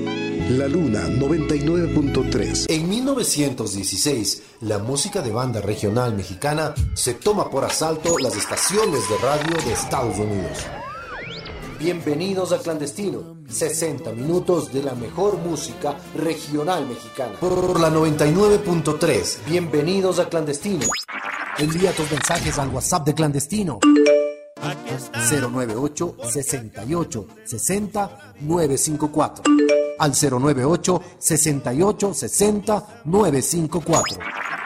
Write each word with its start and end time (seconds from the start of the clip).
La 0.50 0.68
Luna 0.68 1.08
99.3. 1.10 2.66
En 2.70 2.88
1916, 2.88 4.44
la 4.62 4.78
música 4.80 5.22
de 5.22 5.32
banda 5.32 5.60
regional 5.60 6.16
mexicana 6.16 6.74
se 6.94 7.16
toma 7.16 7.50
por 7.50 7.66
asalto 7.66 8.18
las 8.18 8.36
estaciones 8.36 9.10
de 9.10 9.18
radio 9.18 9.58
de 9.66 9.74
Estados 9.74 10.18
Unidos. 10.18 10.66
Bienvenidos 11.80 12.54
a 12.54 12.60
Clandestino, 12.60 13.38
60 13.48 14.12
minutos 14.14 14.74
de 14.74 14.82
la 14.82 14.96
mejor 14.96 15.38
música 15.38 15.96
regional 16.16 16.88
mexicana. 16.88 17.34
Por 17.40 17.80
la 17.80 17.92
99.3, 17.92 19.46
bienvenidos 19.46 20.18
a 20.18 20.28
Clandestino. 20.28 20.88
Envía 21.60 21.92
tus 21.92 22.12
mensajes 22.12 22.60
al 22.60 22.70
WhatsApp 22.70 23.06
de 23.06 23.16
Clandestino. 23.16 23.80
098 25.14 26.16
68 26.24 27.28
60 27.46 28.34
954 28.42 29.44
al 30.00 30.12
098 30.12 31.02
68 31.18 32.14
60 32.14 33.02
954 33.06 34.20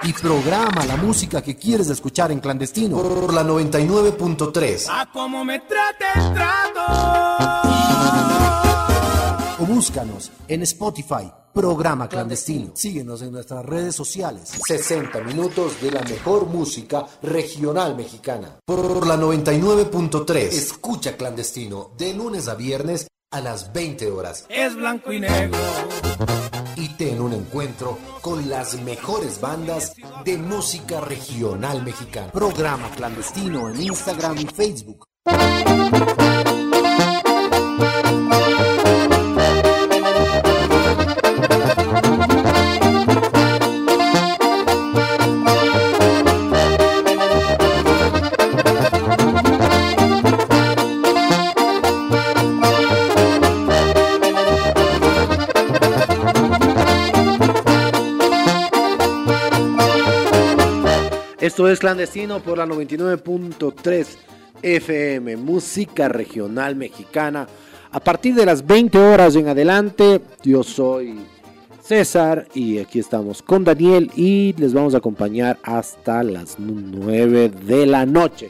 y 0.03 0.13
programa 0.13 0.85
la 0.85 0.97
música 0.97 1.41
que 1.41 1.55
quieres 1.55 1.89
escuchar 1.89 2.31
en 2.31 2.39
clandestino 2.39 2.97
por 2.97 3.33
la 3.33 3.43
99.3 3.43 4.87
A 4.89 5.09
cómo 5.11 5.45
me 5.45 5.59
trate 5.59 6.05
el 6.15 6.33
trato. 6.33 8.30
O 9.61 9.65
búscanos 9.65 10.31
en 10.47 10.63
Spotify 10.63 11.31
Programa 11.53 12.07
Clandestino. 12.07 12.71
Síguenos 12.73 13.21
en 13.21 13.31
nuestras 13.31 13.63
redes 13.65 13.95
sociales. 13.95 14.53
60 14.65 15.21
minutos 15.21 15.79
de 15.81 15.91
la 15.91 16.01
mejor 16.01 16.47
música 16.47 17.05
regional 17.21 17.95
mexicana. 17.95 18.57
Por 18.65 19.05
la 19.05 19.17
99.3. 19.17 20.35
Escucha 20.35 21.15
Clandestino 21.15 21.91
de 21.97 22.13
lunes 22.13 22.47
a 22.47 22.55
viernes 22.55 23.07
a 23.31 23.41
las 23.41 23.71
20 23.71 24.09
horas. 24.11 24.45
Es 24.49 24.75
blanco 24.75 25.11
y 25.11 25.19
negro. 25.19 25.59
Y 26.75 26.89
ten 26.95 27.21
un 27.21 27.33
encuentro 27.33 27.97
con 28.21 28.49
las 28.49 28.81
mejores 28.81 29.39
bandas 29.39 29.93
de 30.25 30.37
música 30.37 31.01
regional 31.01 31.83
mexicana. 31.83 32.31
Programa 32.31 32.89
Clandestino 32.95 33.69
en 33.69 33.81
Instagram 33.81 34.37
y 34.39 34.45
Facebook. 34.47 35.05
Esto 61.51 61.67
es 61.67 61.79
Clandestino 61.79 62.39
por 62.39 62.57
la 62.57 62.65
99.3 62.65 64.07
FM, 64.61 65.35
música 65.35 66.07
regional 66.07 66.77
mexicana. 66.77 67.45
A 67.91 67.99
partir 67.99 68.35
de 68.35 68.45
las 68.45 68.65
20 68.65 68.97
horas 68.97 69.35
en 69.35 69.49
adelante, 69.49 70.21
yo 70.43 70.63
soy 70.63 71.19
César 71.83 72.47
y 72.53 72.77
aquí 72.77 72.99
estamos 72.99 73.41
con 73.41 73.65
Daniel 73.65 74.09
y 74.15 74.53
les 74.53 74.73
vamos 74.73 74.95
a 74.95 74.99
acompañar 74.99 75.59
hasta 75.63 76.23
las 76.23 76.57
9 76.57 77.49
de 77.49 77.85
la 77.85 78.05
noche. 78.05 78.49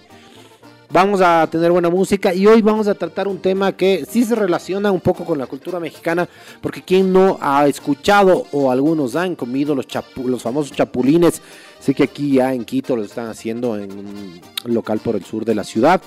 Vamos 0.94 1.22
a 1.22 1.48
tener 1.50 1.72
buena 1.72 1.90
música 1.90 2.34
y 2.34 2.46
hoy 2.48 2.62
vamos 2.62 2.90
a 2.90 2.96
tratar 2.96 3.30
un 3.30 3.38
tema 3.38 3.72
que 3.72 4.06
sí 4.10 4.26
se 4.26 4.36
relaciona 4.36 4.92
un 4.92 5.00
poco 5.00 5.24
con 5.24 5.38
la 5.38 5.48
cultura 5.48 5.80
mexicana, 5.80 6.28
porque 6.60 6.82
quien 6.82 7.14
no 7.14 7.38
ha 7.40 7.66
escuchado 7.66 8.46
o 8.52 8.70
algunos 8.70 9.16
han 9.16 9.36
comido 9.38 9.74
los, 9.74 9.86
los 10.26 10.42
famosos 10.42 10.76
chapulines, 10.76 11.42
sé 11.80 11.94
que 11.94 12.04
aquí 12.04 12.34
ya 12.34 12.54
en 12.54 12.66
Quito 12.66 12.98
lo 12.98 13.04
están 13.04 13.30
haciendo 13.30 13.78
en 13.78 13.90
un 13.90 14.42
local 14.66 15.00
por 15.00 15.16
el 15.16 15.24
sur 15.24 15.46
de 15.46 15.56
la 15.56 15.64
ciudad. 15.64 16.02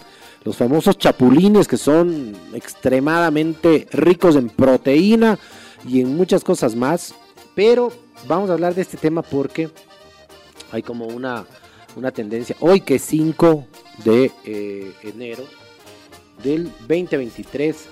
Los 0.44 0.58
famosos 0.58 0.98
chapulines 0.98 1.66
que 1.66 1.78
son 1.78 2.34
extremadamente 2.52 3.88
ricos 3.90 4.36
en 4.36 4.50
proteína 4.50 5.38
y 5.88 6.02
en 6.02 6.14
muchas 6.14 6.44
cosas 6.44 6.76
más. 6.76 7.14
Pero 7.54 7.90
vamos 8.28 8.50
a 8.50 8.52
hablar 8.52 8.74
de 8.74 8.82
este 8.82 8.98
tema 8.98 9.22
porque 9.22 9.70
hay 10.72 10.82
como 10.82 11.06
una, 11.06 11.46
una 11.96 12.10
tendencia. 12.10 12.56
Hoy 12.60 12.80
que 12.80 12.96
es 12.96 13.02
5 13.02 13.66
de 14.04 14.30
eh, 14.44 14.92
enero 15.02 15.44
del 16.42 16.64
2023, 16.80 17.88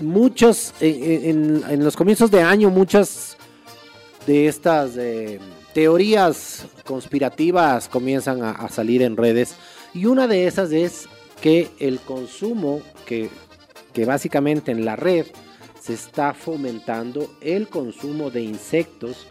muchos, 0.00 0.74
eh, 0.80 1.20
en, 1.24 1.62
en 1.68 1.84
los 1.84 1.96
comienzos 1.96 2.30
de 2.30 2.42
año, 2.42 2.70
muchas 2.70 3.36
de 4.26 4.46
estas 4.46 4.96
eh, 4.96 5.40
teorías 5.74 6.66
conspirativas 6.84 7.88
comienzan 7.88 8.42
a, 8.42 8.68
salir 8.68 9.02
en 9.02 9.16
redes. 9.16 9.56
Y 9.94 10.06
una 10.06 10.26
de 10.26 10.46
esas 10.46 10.72
es 10.72 11.08
que 11.40 11.68
el 11.78 12.00
consumo, 12.00 12.80
que 13.04 13.28
básicamente 14.06 14.72
en 14.72 14.84
la 14.84 14.96
red 14.96 15.26
se 15.80 15.94
está 15.94 16.32
fomentando 16.32 17.28
el 17.40 17.68
consumo 17.68 18.30
de 18.30 18.42
insectos 18.42 19.26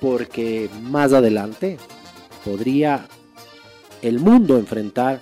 porque 0.00 0.70
más 0.82 1.12
adelante 1.12 1.76
podría 2.44 3.06
el 4.02 4.18
mundo 4.18 4.56
enfrentar 4.56 5.20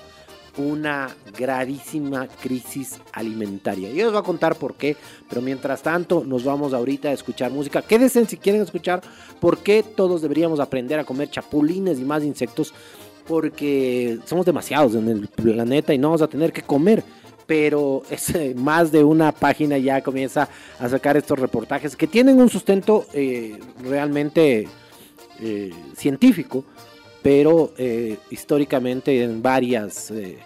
una 0.58 1.08
gravísima 1.36 2.26
crisis 2.26 2.98
alimentaria. 3.12 3.90
Yo 3.90 4.04
les 4.04 4.12
voy 4.12 4.20
a 4.20 4.24
contar 4.24 4.56
por 4.56 4.74
qué, 4.74 4.96
pero 5.28 5.40
mientras 5.40 5.82
tanto 5.82 6.24
nos 6.24 6.44
vamos 6.44 6.74
ahorita 6.74 7.08
a 7.08 7.12
escuchar 7.12 7.50
música. 7.50 7.82
Quédense 7.82 8.24
si 8.26 8.36
quieren 8.36 8.62
escuchar 8.62 9.00
por 9.40 9.58
qué 9.58 9.82
todos 9.82 10.20
deberíamos 10.20 10.60
aprender 10.60 10.98
a 10.98 11.04
comer 11.04 11.30
chapulines 11.30 11.98
y 12.00 12.04
más 12.04 12.24
insectos, 12.24 12.74
porque 13.26 14.18
somos 14.24 14.46
demasiados 14.46 14.94
en 14.94 15.08
el 15.08 15.28
planeta 15.28 15.94
y 15.94 15.98
no 15.98 16.08
vamos 16.08 16.22
a 16.22 16.28
tener 16.28 16.52
que 16.52 16.62
comer. 16.62 17.04
Pero 17.46 18.02
es, 18.10 18.28
eh, 18.34 18.54
más 18.54 18.92
de 18.92 19.04
una 19.04 19.32
página 19.32 19.78
ya 19.78 20.02
comienza 20.02 20.48
a 20.78 20.88
sacar 20.88 21.16
estos 21.16 21.38
reportajes 21.38 21.96
que 21.96 22.06
tienen 22.06 22.40
un 22.40 22.50
sustento 22.50 23.06
eh, 23.14 23.58
realmente 23.82 24.68
eh, 25.40 25.72
científico, 25.96 26.64
pero 27.22 27.72
eh, 27.76 28.18
históricamente 28.30 29.22
en 29.22 29.42
varias 29.42 30.10
eh, 30.10 30.38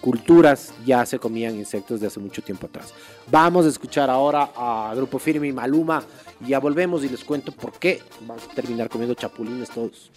culturas 0.00 0.72
ya 0.84 1.04
se 1.04 1.18
comían 1.18 1.56
insectos 1.56 2.00
de 2.00 2.06
hace 2.06 2.20
mucho 2.20 2.42
tiempo 2.42 2.66
atrás. 2.66 2.94
Vamos 3.30 3.66
a 3.66 3.68
escuchar 3.68 4.08
ahora 4.08 4.50
a 4.56 4.92
Grupo 4.94 5.18
Firme 5.18 5.48
y 5.48 5.52
Maluma 5.52 6.02
ya 6.46 6.58
volvemos 6.58 7.04
y 7.04 7.08
les 7.08 7.24
cuento 7.24 7.52
por 7.52 7.72
qué 7.72 8.02
vamos 8.20 8.44
a 8.50 8.54
terminar 8.54 8.88
comiendo 8.88 9.14
chapulines 9.14 9.70
todos. 9.70 10.10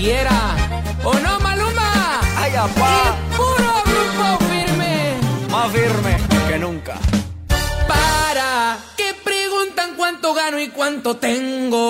Quiera. 0.00 0.56
¿O 1.04 1.12
no, 1.14 1.38
Maluma? 1.40 2.20
Ay, 2.36 2.54
apá, 2.56 3.16
puro 3.36 3.72
grupo 3.90 4.26
firme. 4.50 4.92
más 5.50 5.68
firme 5.70 6.16
que 6.48 6.58
nunca. 6.58 6.94
Para 7.86 8.78
que 8.96 9.08
preguntan 9.22 9.94
cuánto 9.96 10.32
gano 10.34 10.58
y 10.58 10.68
cuánto 10.68 11.16
tengo. 11.16 11.89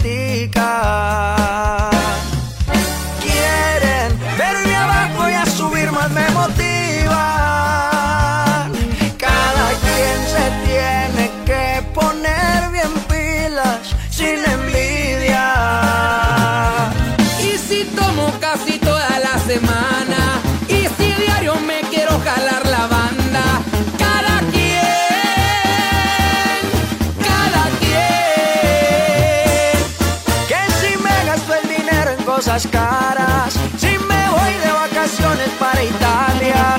Cuando 0.00 1.41
caras, 32.60 33.54
si 33.78 33.86
me 33.86 34.28
voy 34.28 34.52
de 34.62 34.72
vacaciones 34.72 35.48
para 35.58 35.82
Italia, 35.82 36.78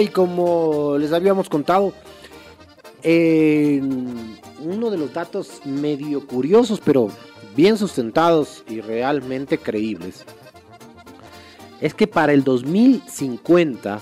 Y 0.00 0.08
como 0.08 0.96
les 0.98 1.12
habíamos 1.12 1.48
contado, 1.48 1.92
uno 3.04 4.90
de 4.90 4.98
los 4.98 5.14
datos 5.14 5.60
medio 5.64 6.26
curiosos, 6.26 6.80
pero 6.84 7.10
bien 7.54 7.78
sustentados 7.78 8.64
y 8.68 8.80
realmente 8.80 9.58
creíbles, 9.58 10.24
es 11.80 11.94
que 11.94 12.08
para 12.08 12.32
el 12.32 12.42
2050 12.42 14.00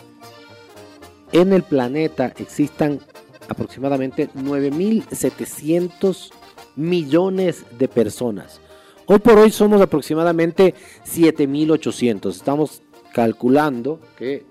en 1.33 1.53
el 1.53 1.63
planeta 1.63 2.33
existan 2.39 3.01
aproximadamente 3.47 4.31
9.700 4.31 6.31
millones 6.75 7.67
de 7.79 7.87
personas. 7.87 8.63
Hoy 9.05 9.19
por 9.19 9.39
hoy 9.39 9.51
somos 9.51 9.83
aproximadamente 9.83 10.75
7.800. 11.05 12.31
Estamos 12.31 12.81
calculando 13.13 14.01
que 14.17 14.47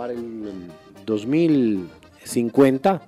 para 0.00 0.14
el 0.14 0.72
2050, 1.04 3.02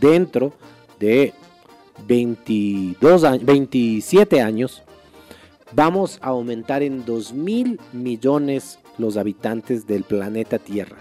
dentro 0.00 0.52
de 1.00 1.34
22 2.06 3.24
años, 3.24 3.44
27 3.44 4.40
años, 4.40 4.84
vamos 5.72 6.20
a 6.22 6.28
aumentar 6.28 6.84
en 6.84 7.04
2 7.04 7.32
mil 7.32 7.80
millones 7.92 8.78
los 8.98 9.16
habitantes 9.16 9.88
del 9.88 10.04
planeta 10.04 10.60
Tierra. 10.60 10.98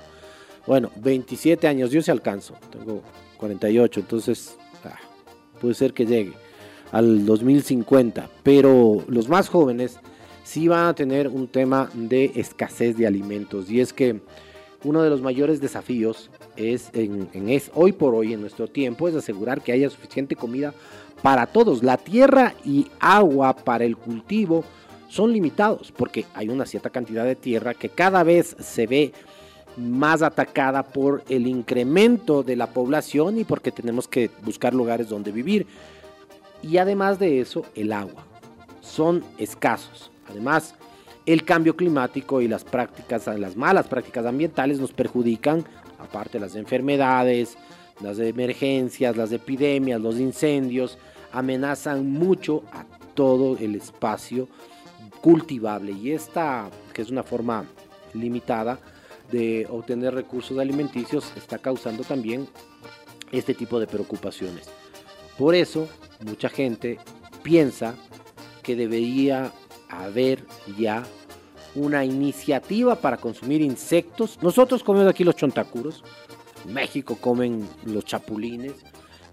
Bueno, 0.66 0.90
27 0.96 1.68
años, 1.68 1.92
yo 1.92 2.02
se 2.02 2.10
alcanzo, 2.10 2.56
tengo 2.72 3.04
48, 3.38 4.00
entonces 4.00 4.58
ah, 4.86 4.98
puede 5.60 5.76
ser 5.76 5.94
que 5.94 6.08
llegue 6.08 6.34
al 6.92 7.28
2050, 7.28 8.28
pero 8.42 9.04
los 9.08 9.30
más 9.30 9.50
jóvenes 9.50 10.00
sí 10.44 10.68
van 10.68 10.88
a 10.88 10.96
tener 10.96 11.28
un 11.28 11.48
tema 11.48 11.92
de 11.94 12.32
escasez 12.34 12.98
de 12.98 13.06
alimentos 13.06 13.70
y 13.70 13.82
es 13.82 13.94
que 13.94 14.20
uno 14.84 15.02
de 15.02 15.10
los 15.10 15.22
mayores 15.22 15.62
desafíos 15.62 16.30
es, 16.56 16.90
en, 16.94 17.30
es 17.50 17.72
hoy 17.74 17.92
por 17.92 18.16
hoy 18.16 18.34
en 18.34 18.42
nuestro 18.42 18.68
tiempo 18.68 19.08
es 19.08 19.16
asegurar 19.16 19.62
que 19.62 19.72
haya 19.72 19.90
suficiente 19.90 20.36
comida 20.36 20.74
para 21.22 21.46
todos. 21.46 21.84
La 21.84 21.98
tierra 21.98 22.56
y 22.66 22.88
agua 23.00 23.56
para 23.56 23.86
el 23.86 23.98
cultivo 23.98 24.64
son 25.08 25.34
limitados 25.34 25.92
porque 25.92 26.26
hay 26.34 26.50
una 26.50 26.66
cierta 26.66 26.90
cantidad 26.90 27.26
de 27.26 27.36
tierra 27.36 27.74
que 27.74 27.90
cada 27.90 28.24
vez 28.24 28.56
se 28.60 28.88
ve 28.88 29.14
más 29.78 30.22
atacada 30.22 30.84
por 30.84 31.24
el 31.30 31.48
incremento 31.48 32.44
de 32.44 32.56
la 32.56 32.68
población 32.68 33.40
y 33.40 33.44
porque 33.44 33.72
tenemos 33.72 34.08
que 34.08 34.30
buscar 34.44 34.74
lugares 34.74 35.10
donde 35.10 35.32
vivir. 35.32 35.68
Y 36.62 36.78
además 36.78 37.20
de 37.20 37.40
eso, 37.40 37.66
el 37.76 37.92
agua. 37.94 38.26
Son 38.82 39.24
escasos. 39.38 40.12
Además, 40.30 40.76
el 41.26 41.44
cambio 41.44 41.76
climático 41.76 42.42
y 42.42 42.48
las 42.48 42.64
prácticas, 42.64 43.28
las 43.28 43.56
malas 43.56 43.88
prácticas 43.88 44.26
ambientales 44.26 44.80
nos 44.80 44.92
perjudican, 44.92 45.64
aparte 46.00 46.40
las 46.40 46.56
enfermedades, 46.56 47.58
las 48.02 48.18
emergencias, 48.20 49.16
las 49.16 49.32
epidemias, 49.32 50.02
los 50.02 50.20
incendios, 50.20 50.98
amenazan 51.32 52.10
mucho 52.10 52.64
a 52.74 52.86
todo 53.14 53.58
el 53.58 53.76
espacio 53.76 54.48
cultivable. 55.22 55.92
Y 55.92 56.12
esta, 56.12 56.70
que 56.94 57.02
es 57.02 57.12
una 57.12 57.24
forma 57.24 57.66
limitada 58.14 58.80
de 59.32 59.68
obtener 59.70 60.14
recursos 60.14 60.58
alimenticios, 60.58 61.32
está 61.38 61.58
causando 61.58 62.04
también 62.04 62.48
este 63.32 63.54
tipo 63.54 63.80
de 63.80 63.88
preocupaciones. 63.88 64.68
Por 65.38 65.56
eso, 65.56 65.88
mucha 66.26 66.50
gente 66.50 67.00
piensa 67.44 67.96
que 68.64 68.76
debería 68.76 69.52
haber 69.92 70.46
ya 70.78 71.04
una 71.76 72.04
iniciativa 72.04 72.96
para 72.96 73.18
consumir 73.18 73.62
insectos. 73.62 74.40
Nosotros 74.42 74.84
comemos 74.84 75.10
aquí 75.10 75.24
los 75.24 75.36
chontacuros, 75.36 76.04
en 76.66 76.74
México 76.74 77.18
comen 77.20 77.68
los 77.86 78.06
chapulines. 78.06 78.74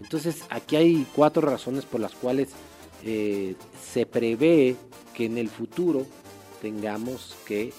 Entonces 0.00 0.42
aquí 0.50 0.76
hay 0.76 1.06
cuatro 1.14 1.42
razones 1.42 1.84
por 1.84 2.00
las 2.00 2.14
cuales 2.14 2.50
eh, 3.04 3.56
se 3.82 4.06
prevé 4.06 4.76
que 5.14 5.26
en 5.26 5.38
el 5.38 5.48
futuro 5.48 6.06
tengamos 6.62 7.36
que 7.46 7.72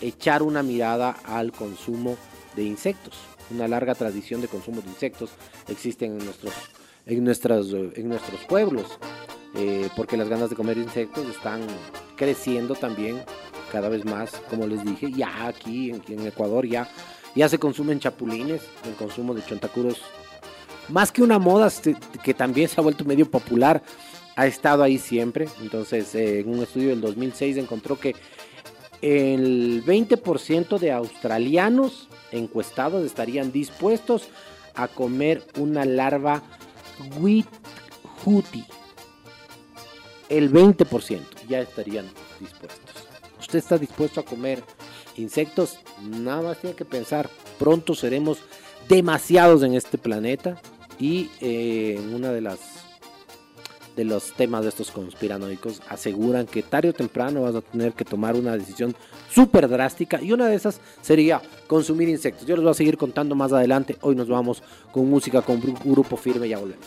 echar 0.00 0.42
una 0.42 0.62
mirada 0.62 1.16
al 1.24 1.52
consumo 1.52 2.16
de 2.56 2.64
insectos. 2.64 3.16
Una 3.50 3.68
larga 3.68 3.94
tradición 3.94 4.40
de 4.40 4.48
consumo 4.48 4.80
de 4.80 4.88
insectos 4.88 5.30
existe 5.68 6.06
en 6.06 6.18
nuestros, 6.18 6.54
en 7.06 7.24
nuestras, 7.24 7.66
en 7.72 8.08
nuestros 8.08 8.44
pueblos, 8.44 8.98
eh, 9.54 9.88
porque 9.96 10.16
las 10.16 10.28
ganas 10.28 10.50
de 10.50 10.56
comer 10.56 10.78
insectos 10.78 11.26
están 11.28 11.60
creciendo 12.16 12.74
también 12.74 13.22
cada 13.70 13.88
vez 13.88 14.04
más, 14.04 14.30
como 14.50 14.66
les 14.66 14.84
dije, 14.84 15.10
ya 15.10 15.46
aquí 15.46 15.90
en, 15.90 16.26
Ecuador 16.26 16.66
ya, 16.66 16.88
ya 17.34 17.48
se 17.48 17.58
consumen 17.58 18.00
chapulines, 18.00 18.62
el 18.86 18.94
consumo 18.94 19.34
de 19.34 19.44
chontacuros, 19.44 20.02
más 20.88 21.10
que 21.10 21.22
una 21.22 21.38
moda 21.38 21.68
este, 21.68 21.96
que 22.22 22.34
también 22.34 22.68
se 22.68 22.80
ha 22.80 22.82
vuelto 22.82 23.04
medio 23.04 23.30
popular, 23.30 23.82
ha 24.36 24.46
estado 24.46 24.82
ahí 24.82 24.98
siempre. 24.98 25.48
Entonces, 25.60 26.14
eh, 26.14 26.40
en 26.40 26.50
un 26.50 26.62
estudio 26.62 26.90
del 26.90 27.00
2006 27.00 27.56
encontró 27.56 27.98
que 27.98 28.14
el 29.00 29.82
20% 29.84 30.78
de 30.78 30.92
australianos 30.92 32.08
encuestados 32.30 33.04
estarían 33.04 33.52
dispuestos 33.52 34.28
a 34.74 34.88
comer 34.88 35.42
una 35.58 35.84
larva 35.84 36.42
Withuti. 37.18 38.64
El 40.32 40.50
20% 40.50 41.20
ya 41.46 41.60
estarían 41.60 42.06
dispuestos. 42.40 43.04
¿Usted 43.38 43.58
está 43.58 43.76
dispuesto 43.76 44.18
a 44.18 44.24
comer 44.24 44.64
insectos? 45.18 45.78
Nada 46.02 46.40
más 46.40 46.58
tiene 46.58 46.74
que 46.74 46.86
pensar. 46.86 47.28
Pronto 47.58 47.94
seremos 47.94 48.38
demasiados 48.88 49.62
en 49.62 49.74
este 49.74 49.98
planeta. 49.98 50.58
Y 50.98 51.28
eh, 51.42 51.96
en 51.98 52.14
una 52.14 52.32
de 52.32 52.40
las 52.40 52.60
de 53.94 54.04
los 54.06 54.32
temas 54.32 54.62
de 54.62 54.70
estos 54.70 54.90
conspiranoicos 54.90 55.82
aseguran 55.90 56.46
que 56.46 56.62
tarde 56.62 56.88
o 56.88 56.92
temprano 56.94 57.42
vas 57.42 57.54
a 57.54 57.60
tener 57.60 57.92
que 57.92 58.06
tomar 58.06 58.36
una 58.36 58.56
decisión 58.56 58.96
súper 59.30 59.68
drástica 59.68 60.22
y 60.22 60.32
una 60.32 60.46
de 60.46 60.54
esas 60.54 60.80
sería 61.02 61.42
consumir 61.66 62.08
insectos. 62.08 62.46
Yo 62.46 62.56
les 62.56 62.62
voy 62.62 62.70
a 62.70 62.74
seguir 62.74 62.96
contando 62.96 63.34
más 63.34 63.52
adelante. 63.52 63.98
Hoy 64.00 64.16
nos 64.16 64.28
vamos 64.28 64.62
con 64.92 65.10
música 65.10 65.42
con 65.42 65.60
grupo 65.60 66.16
firme, 66.16 66.48
ya 66.48 66.58
volvemos. 66.58 66.86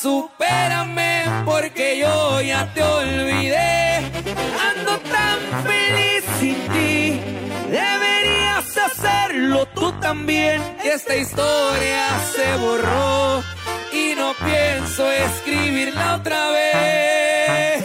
Supérame 0.00 1.24
porque 1.44 1.98
yo 1.98 2.40
ya 2.40 2.72
te 2.72 2.82
olvidé. 2.82 3.96
Ando 4.70 4.98
tan 5.14 5.38
feliz 5.64 6.24
sin 6.38 6.58
ti. 6.74 7.20
Deberías 7.70 8.76
hacerlo 8.76 9.66
tú 9.74 9.92
también. 10.00 10.62
Esta 10.84 11.16
historia 11.16 12.04
se 12.34 12.56
borró 12.56 13.42
y 13.92 14.14
no 14.16 14.34
pienso 14.34 15.10
escribirla 15.10 16.16
otra 16.16 16.50
vez. 16.50 17.84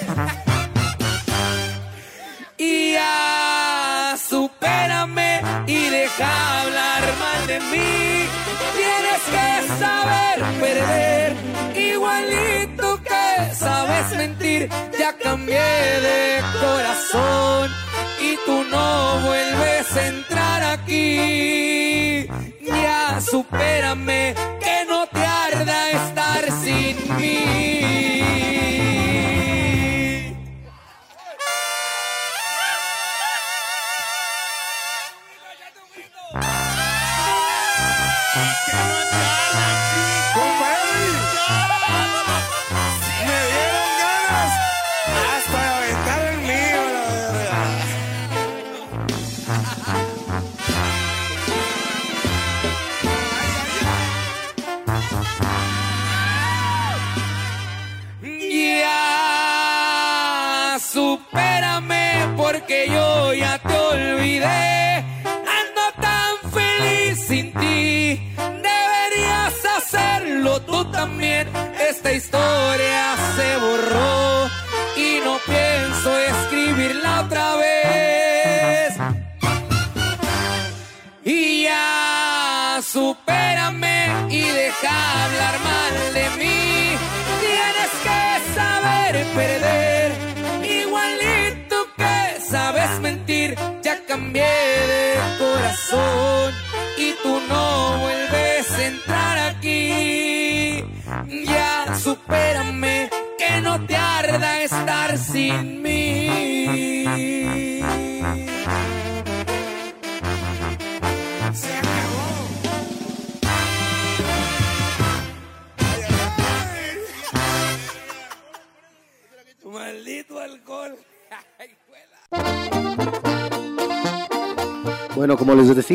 Y 2.58 2.94
ya 2.94 4.16
supérame 4.30 5.42
y 5.68 5.90
deja 5.90 6.62
hablar 6.62 7.04
mal 7.20 7.48
de 7.48 7.60
mí. 7.72 8.43
Que 9.32 9.68
saber 9.80 10.40
perder, 10.60 11.36
igualito 11.76 13.02
que 13.04 13.56
sabes 13.56 14.18
mentir. 14.18 14.70
Ya 15.00 15.14
cambié 15.18 15.60
de 16.08 16.44
corazón 16.60 17.72
y 18.20 18.38
tú 18.46 18.64
no 18.70 19.20
vuelves 19.20 19.96
a 19.96 20.08
entrar 20.08 20.64
aquí. 20.64 22.28
Ya 22.62 23.22
supérame, 23.22 24.36
que 24.60 24.86
no 24.90 25.08
te 25.08 25.26
arda 25.26 25.92
estar 25.92 26.52
sin 26.64 26.96
mí. 27.18 28.23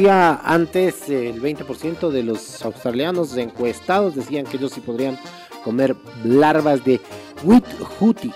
Antes, 0.08 1.08
el 1.08 1.40
20% 1.40 2.10
de 2.10 2.22
los 2.22 2.64
australianos 2.64 3.36
encuestados 3.36 4.14
decían 4.14 4.46
que 4.46 4.56
ellos 4.56 4.72
sí 4.72 4.80
podrían 4.80 5.18
comer 5.64 5.96
larvas 6.24 6.84
de 6.84 7.00
Withuti, 7.44 8.32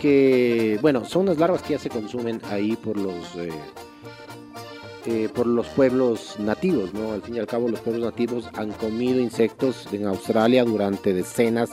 que 0.00 0.78
bueno, 0.82 1.04
son 1.04 1.22
unas 1.22 1.38
larvas 1.38 1.62
que 1.62 1.74
ya 1.74 1.78
se 1.78 1.90
consumen 1.90 2.40
ahí 2.50 2.76
por 2.76 2.96
los 2.96 3.36
eh, 3.36 3.50
eh, 5.06 5.28
por 5.34 5.46
los 5.46 5.66
pueblos 5.68 6.36
nativos, 6.38 6.92
¿no? 6.92 7.12
Al 7.12 7.22
fin 7.22 7.36
y 7.36 7.38
al 7.38 7.46
cabo, 7.46 7.68
los 7.68 7.80
pueblos 7.80 8.04
nativos 8.04 8.48
han 8.54 8.72
comido 8.72 9.20
insectos 9.20 9.88
en 9.92 10.06
Australia 10.06 10.64
durante 10.64 11.14
decenas 11.14 11.70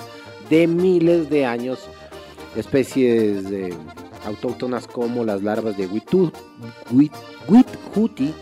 de 0.50 0.68
miles 0.68 1.30
de 1.30 1.46
años, 1.46 1.80
especies 2.56 3.46
eh, 3.52 3.74
autóctonas 4.26 4.88
como 4.88 5.26
las 5.26 5.44
larvas 5.44 5.76
de 5.76 5.88
Withuti, 5.88 8.34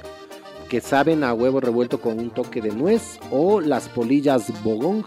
que 0.70 0.82
saben 0.82 1.24
a 1.24 1.34
huevo 1.34 1.60
revuelto 1.60 2.00
con 2.00 2.20
un 2.20 2.30
toque 2.30 2.62
de 2.62 2.72
nuez, 2.72 3.20
o 3.32 3.62
las 3.62 3.90
polillas 3.90 4.52
bogong, 4.64 5.04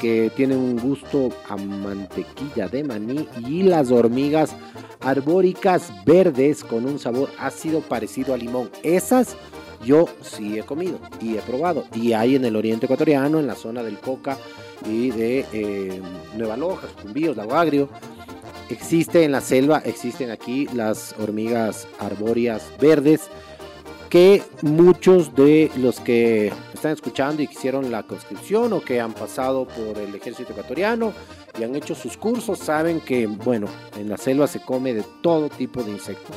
que 0.00 0.30
tienen 0.36 0.58
un 0.58 0.78
gusto 0.78 1.30
a 1.48 1.56
mantequilla 1.56 2.68
de 2.68 2.84
maní, 2.84 3.28
y 3.46 3.62
las 3.62 3.90
hormigas 3.90 4.54
arbóricas 5.00 5.92
verdes 6.04 6.62
con 6.64 6.84
un 6.84 6.98
sabor 6.98 7.30
ácido 7.38 7.80
parecido 7.80 8.34
a 8.34 8.36
limón. 8.36 8.70
Esas 8.82 9.36
yo 9.84 10.06
sí 10.20 10.58
he 10.58 10.62
comido 10.62 10.98
y 11.20 11.36
he 11.36 11.40
probado. 11.40 11.84
Y 11.94 12.12
hay 12.12 12.36
en 12.36 12.44
el 12.44 12.56
oriente 12.56 12.86
ecuatoriano, 12.86 13.38
en 13.38 13.46
la 13.46 13.54
zona 13.54 13.82
del 13.82 13.98
Coca 13.98 14.36
y 14.88 15.10
de 15.10 15.46
eh, 15.52 16.02
Nueva 16.36 16.56
Loja, 16.56 16.88
Sucumbíos, 16.88 17.36
Lago 17.36 17.54
Agrio. 17.54 17.88
Existe 18.68 19.22
en 19.22 19.32
la 19.32 19.40
selva, 19.40 19.80
existen 19.84 20.30
aquí 20.30 20.66
las 20.74 21.14
hormigas 21.20 21.86
arbóreas 22.00 22.68
verdes 22.80 23.30
que 24.08 24.42
muchos 24.62 25.34
de 25.34 25.70
los 25.76 26.00
que 26.00 26.52
están 26.74 26.92
escuchando 26.92 27.42
y 27.42 27.46
que 27.48 27.54
hicieron 27.54 27.90
la 27.90 28.02
conscripción 28.04 28.72
o 28.72 28.80
que 28.80 29.00
han 29.00 29.12
pasado 29.12 29.66
por 29.66 29.98
el 29.98 30.14
ejército 30.14 30.52
ecuatoriano 30.52 31.12
y 31.58 31.64
han 31.64 31.74
hecho 31.74 31.94
sus 31.94 32.16
cursos 32.16 32.58
saben 32.58 33.00
que, 33.00 33.26
bueno, 33.26 33.66
en 33.98 34.08
la 34.08 34.16
selva 34.16 34.46
se 34.46 34.60
come 34.60 34.94
de 34.94 35.04
todo 35.22 35.48
tipo 35.48 35.82
de 35.82 35.90
insectos, 35.92 36.36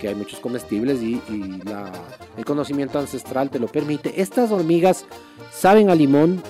que 0.00 0.08
hay 0.08 0.14
muchos 0.14 0.38
comestibles 0.40 1.02
y, 1.02 1.20
y 1.28 1.60
la- 1.64 1.90
el 2.36 2.44
conocimiento 2.44 2.98
ancestral 2.98 3.50
te 3.50 3.58
lo 3.58 3.66
permite. 3.66 4.20
Estas 4.20 4.50
hormigas 4.52 5.04
saben 5.52 5.90
a 5.90 5.94
limón 5.94 6.42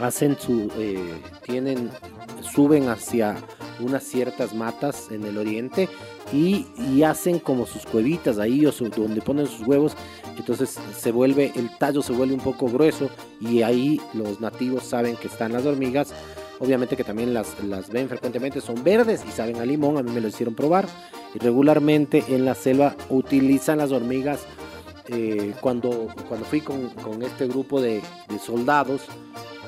hacen 0.00 0.36
su, 0.38 0.70
eh, 0.78 1.20
tienen, 1.42 1.90
suben 2.54 2.88
hacia 2.88 3.36
unas 3.80 4.04
ciertas 4.04 4.54
matas 4.54 5.10
en 5.10 5.24
el 5.24 5.38
oriente 5.38 5.88
y, 6.32 6.66
hacen 7.02 7.38
como 7.38 7.64
sus 7.66 7.86
cuevitas 7.86 8.38
ahí 8.38 8.66
o 8.66 8.72
su- 8.72 8.88
donde 8.88 9.22
ponen 9.22 9.46
sus 9.46 9.66
huevos. 9.66 9.92
Entonces 10.36 10.78
se 10.96 11.12
vuelve, 11.12 11.52
el 11.54 11.70
tallo 11.78 12.02
se 12.02 12.12
vuelve 12.12 12.34
un 12.34 12.40
poco 12.40 12.66
grueso 12.68 13.08
y 13.40 13.62
ahí 13.62 14.00
los 14.14 14.40
nativos 14.40 14.82
saben 14.84 15.16
que 15.16 15.28
están 15.28 15.52
las 15.52 15.64
hormigas. 15.64 16.12
Obviamente 16.60 16.96
que 16.96 17.04
también 17.04 17.32
las, 17.32 17.62
las 17.62 17.88
ven 17.88 18.08
frecuentemente, 18.08 18.60
son 18.60 18.82
verdes 18.82 19.24
y 19.26 19.30
saben 19.30 19.56
a 19.56 19.64
limón, 19.64 19.96
a 19.96 20.02
mí 20.02 20.10
me 20.10 20.20
lo 20.20 20.28
hicieron 20.28 20.54
probar. 20.54 20.86
Y 21.34 21.38
regularmente 21.38 22.24
en 22.28 22.44
la 22.44 22.54
selva 22.54 22.96
utilizan 23.10 23.78
las 23.78 23.92
hormigas 23.92 24.40
eh, 25.08 25.54
cuando, 25.60 26.08
cuando 26.28 26.44
fui 26.44 26.60
con, 26.60 26.88
con 26.90 27.22
este 27.22 27.46
grupo 27.46 27.80
de, 27.80 28.02
de 28.28 28.38
soldados, 28.38 29.02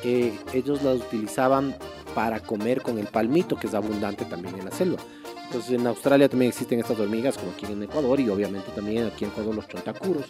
eh, 0.02 0.36
ellos 0.52 0.82
las 0.82 0.96
utilizaban 0.96 1.76
para 2.14 2.40
comer 2.40 2.82
con 2.82 2.98
el 2.98 3.06
palmito, 3.06 3.56
que 3.56 3.66
es 3.66 3.74
abundante 3.74 4.24
también 4.24 4.58
en 4.58 4.64
la 4.64 4.70
selva. 4.70 4.98
Entonces 5.46 5.72
en 5.72 5.86
Australia 5.86 6.28
también 6.28 6.50
existen 6.50 6.78
estas 6.78 6.98
hormigas, 7.00 7.36
como 7.36 7.52
aquí 7.52 7.66
en 7.66 7.82
Ecuador, 7.82 8.20
y 8.20 8.28
obviamente 8.28 8.70
también 8.72 9.06
aquí 9.06 9.24
en 9.24 9.30
Ecuador 9.30 9.54
los 9.54 9.66
chontacuros. 9.66 10.26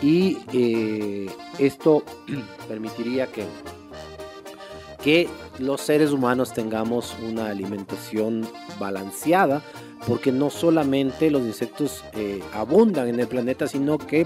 Y 0.00 0.38
eh, 0.52 1.28
esto 1.58 2.04
permitiría 2.68 3.26
que, 3.26 3.44
que 5.02 5.28
los 5.58 5.80
seres 5.80 6.12
humanos 6.12 6.52
tengamos 6.52 7.16
una 7.28 7.48
alimentación 7.48 8.46
balanceada, 8.78 9.62
porque 10.06 10.30
no 10.30 10.50
solamente 10.50 11.30
los 11.30 11.42
insectos 11.42 12.04
eh, 12.12 12.40
abundan 12.54 13.08
en 13.08 13.18
el 13.18 13.26
planeta, 13.26 13.66
sino 13.66 13.98
que 13.98 14.24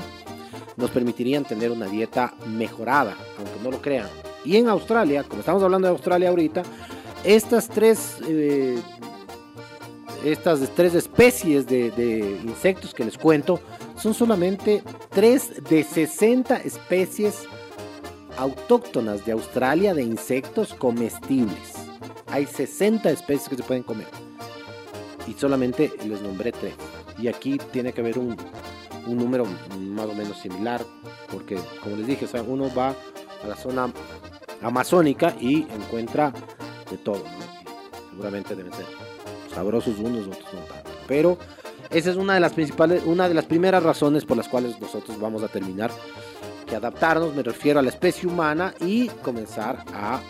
nos 0.76 0.90
permitirían 0.90 1.44
tener 1.44 1.70
una 1.70 1.86
dieta 1.86 2.34
mejorada, 2.46 3.16
aunque 3.38 3.60
no 3.62 3.70
lo 3.70 3.80
crean. 3.80 4.08
Y 4.44 4.56
en 4.56 4.68
Australia, 4.68 5.24
como 5.24 5.40
estamos 5.40 5.62
hablando 5.62 5.86
de 5.86 5.92
Australia 5.92 6.28
ahorita, 6.28 6.62
estas 7.24 7.68
tres, 7.68 8.16
eh, 8.26 8.78
estas 10.24 10.68
tres 10.74 10.94
especies 10.94 11.66
de, 11.66 12.40
insectos 12.44 12.92
que 12.92 13.04
les 13.04 13.16
cuento 13.16 13.60
son 13.96 14.14
solamente 14.14 14.82
tres 15.10 15.62
de 15.68 15.84
60 15.84 16.56
especies 16.56 17.44
autóctonas 18.36 19.24
de 19.24 19.32
Australia 19.32 19.94
de 19.94 20.02
insectos 20.02 20.74
comestibles. 20.74 21.74
Hay 22.26 22.46
60 22.46 23.10
especies 23.10 23.48
que 23.48 23.56
se 23.56 23.62
pueden 23.62 23.82
comer. 23.84 24.08
Y 25.28 25.34
solamente 25.34 25.92
les 26.04 26.20
nombré 26.20 26.50
tres. 26.50 26.74
Y 27.18 27.28
aquí 27.28 27.58
tiene 27.70 27.92
que 27.92 28.00
haber 28.00 28.18
un, 28.18 28.36
un 29.06 29.16
número 29.16 29.44
más 29.78 30.06
o 30.06 30.14
menos 30.14 30.38
similar. 30.38 30.84
Porque, 31.30 31.58
como 31.82 31.96
les 31.96 32.06
dije, 32.06 32.24
o 32.24 32.28
sea, 32.28 32.42
uno 32.42 32.72
va 32.74 32.96
a 33.44 33.46
la 33.46 33.54
zona 33.54 33.92
amazónica 34.62 35.34
y 35.40 35.66
encuentra 35.72 36.32
de 36.90 36.98
todo. 36.98 37.24
seguramente 38.10 38.54
deben 38.54 38.72
ser 38.72 38.86
sabrosos 39.54 39.98
unos, 39.98 40.26
otros 40.26 40.54
no 40.54 40.60
tanto. 40.60 40.90
Pero 41.06 41.38
esa 41.90 42.10
es 42.10 42.16
una 42.16 42.34
de 42.34 42.40
las 42.40 42.52
principales, 42.52 43.02
una 43.04 43.28
de 43.28 43.34
las 43.34 43.44
primeras 43.44 43.82
razones 43.82 44.24
por 44.24 44.36
las 44.36 44.48
cuales 44.48 44.80
nosotros 44.80 45.18
vamos 45.20 45.42
a 45.42 45.48
terminar 45.48 45.90
que 46.66 46.76
adaptarnos, 46.76 47.34
me 47.34 47.42
refiero 47.42 47.80
a 47.80 47.82
la 47.82 47.90
especie 47.90 48.28
humana 48.28 48.74
y 48.80 49.08
comenzar 49.08 49.84
a 49.92 50.20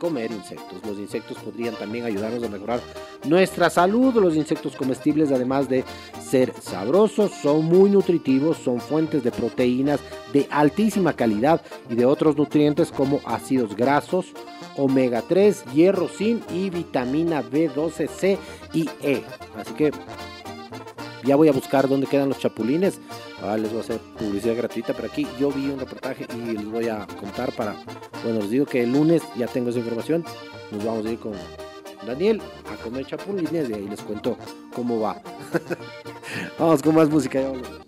comer 0.00 0.32
insectos. 0.32 0.84
Los 0.84 0.98
insectos 0.98 1.36
podrían 1.38 1.76
también 1.76 2.04
ayudarnos 2.04 2.42
a 2.42 2.48
mejorar 2.48 2.80
nuestra 3.24 3.70
salud. 3.70 4.14
Los 4.14 4.34
insectos 4.34 4.74
comestibles, 4.74 5.30
además 5.30 5.68
de 5.68 5.84
ser 6.20 6.52
sabrosos, 6.60 7.30
son 7.30 7.66
muy 7.66 7.90
nutritivos, 7.90 8.56
son 8.56 8.80
fuentes 8.80 9.22
de 9.22 9.30
proteínas 9.30 10.00
de 10.32 10.48
altísima 10.50 11.12
calidad 11.12 11.62
y 11.88 11.94
de 11.94 12.06
otros 12.06 12.36
nutrientes 12.36 12.90
como 12.90 13.20
ácidos 13.24 13.76
grasos, 13.76 14.26
omega 14.76 15.22
3, 15.28 15.66
hierro, 15.74 16.08
zinc 16.08 16.42
y 16.50 16.70
vitamina 16.70 17.42
B12, 17.42 18.08
C 18.08 18.38
y 18.72 18.88
E. 19.02 19.22
Así 19.56 19.74
que 19.74 19.92
ya 21.24 21.36
voy 21.36 21.48
a 21.48 21.52
buscar 21.52 21.88
dónde 21.88 22.06
quedan 22.06 22.30
los 22.30 22.38
chapulines. 22.38 22.98
Ah, 23.42 23.56
les 23.56 23.70
voy 23.70 23.78
a 23.78 23.84
hacer 23.84 23.98
publicidad 24.18 24.54
gratuita, 24.56 24.92
pero 24.92 25.08
aquí 25.08 25.26
yo 25.38 25.50
vi 25.50 25.70
un 25.70 25.80
reportaje 25.80 26.26
y 26.34 26.52
les 26.52 26.70
voy 26.70 26.88
a 26.88 27.06
contar 27.18 27.52
para, 27.52 27.74
bueno, 28.22 28.40
les 28.40 28.50
digo 28.50 28.66
que 28.66 28.82
el 28.82 28.92
lunes 28.92 29.22
ya 29.34 29.46
tengo 29.46 29.70
esa 29.70 29.78
información. 29.78 30.24
Nos 30.70 30.84
vamos 30.84 31.06
a 31.06 31.10
ir 31.10 31.18
con 31.18 31.32
Daniel 32.06 32.42
a 32.70 32.82
comer 32.82 33.06
chapulines 33.06 33.70
y 33.70 33.72
ahí 33.72 33.88
les 33.88 34.00
cuento 34.02 34.36
cómo 34.74 35.00
va. 35.00 35.20
vamos 36.58 36.82
con 36.82 36.94
más 36.94 37.08
música. 37.08 37.40
ya 37.40 37.48
volvemos. 37.48 37.80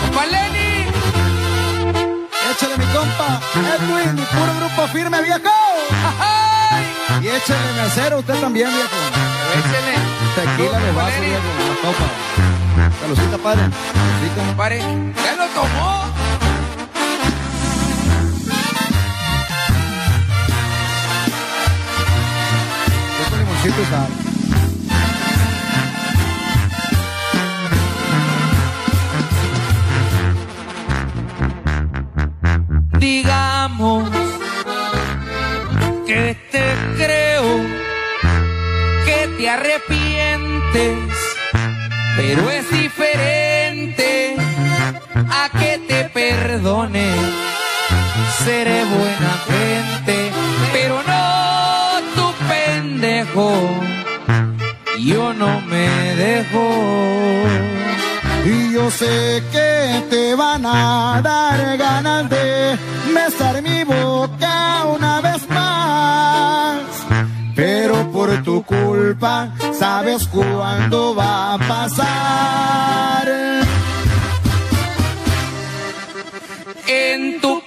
¡Compa 0.00 0.26
Lenny! 0.26 0.88
Échale 2.50 2.76
mi 2.76 2.84
compa, 2.92 3.40
Edwin, 3.54 4.14
mi 4.14 4.22
puro 4.22 4.54
grupo 4.60 4.88
firme, 4.92 5.22
viejo. 5.22 5.50
¡Ay! 6.20 6.84
Y 7.22 7.28
échale 7.28 7.82
mesero 7.82 8.18
usted 8.18 8.34
también, 8.40 8.68
viejo. 8.68 8.96
Échele. 9.58 10.21
Tequila 10.34 10.78
viejo, 10.78 11.50
la 11.68 11.76
copa. 11.82 12.06
Saludcita, 13.00 13.38
padre. 13.38 13.62
Saludcita. 13.62 14.46
Compadre, 14.46 14.78
¿ya 14.78 15.32
lo 15.36 15.46
tomó? 15.48 16.12
Limoncito 23.38 23.84
sal. 23.90 24.08
Digamos 32.98 34.10
que 36.06 36.36
te 36.50 36.64
creo, 36.96 37.60
que 39.04 39.28
te 39.36 39.50
pero 40.72 42.50
es 42.50 42.70
diferente 42.70 44.36
a 45.14 45.48
que 45.58 45.78
te 45.88 46.04
perdone. 46.04 47.10
Seré 48.44 48.84
buena 48.84 49.32
gente, 49.50 50.30
pero 50.72 51.02
no 51.06 52.00
tu 52.16 52.32
pendejo. 52.48 53.52
Yo 54.98 55.34
no 55.34 55.60
me 55.62 55.88
dejo. 56.16 56.66
Y 58.44 58.72
yo 58.72 58.90
sé 58.90 59.42
que 59.52 60.02
te 60.10 60.34
van 60.34 60.66
a 60.66 61.20
dar 61.22 61.76
ganas 61.76 62.28
de 62.28 62.76
besar 63.14 63.62
mi 63.62 63.84
boca 63.84 64.84
una 64.86 65.20
vez 65.20 65.31
por 68.22 68.42
tu 68.44 68.62
culpa, 68.62 69.48
sabes 69.72 70.28
cuándo 70.28 71.12
va 71.12 71.54
a 71.54 71.58
pasar. 71.58 73.26
En 76.86 77.40
tu 77.40 77.60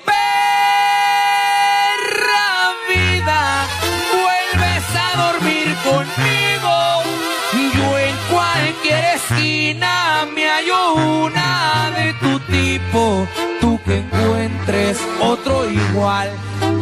Tú 13.62 13.80
que 13.86 14.00
encuentres 14.00 15.00
otro 15.22 15.70
igual, 15.70 16.30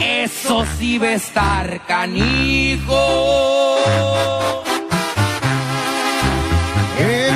eso 0.02 0.66
sí 0.78 0.98
va 0.98 1.08
a 1.08 1.14
estar 1.14 1.86
canijo. 1.86 2.98
En 7.00 7.33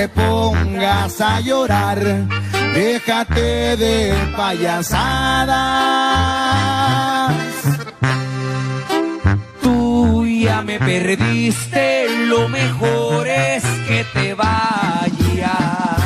te 0.00 0.08
pongas 0.08 1.20
a 1.20 1.40
llorar, 1.40 1.98
déjate 2.74 3.76
de 3.76 4.14
payasadas. 4.34 4.96
Tú 9.60 10.26
ya 10.26 10.62
me 10.62 10.78
perdiste, 10.78 12.06
lo 12.28 12.48
mejor 12.48 13.28
es 13.28 13.62
que 13.88 14.06
te 14.14 14.32
vayas. 14.32 15.99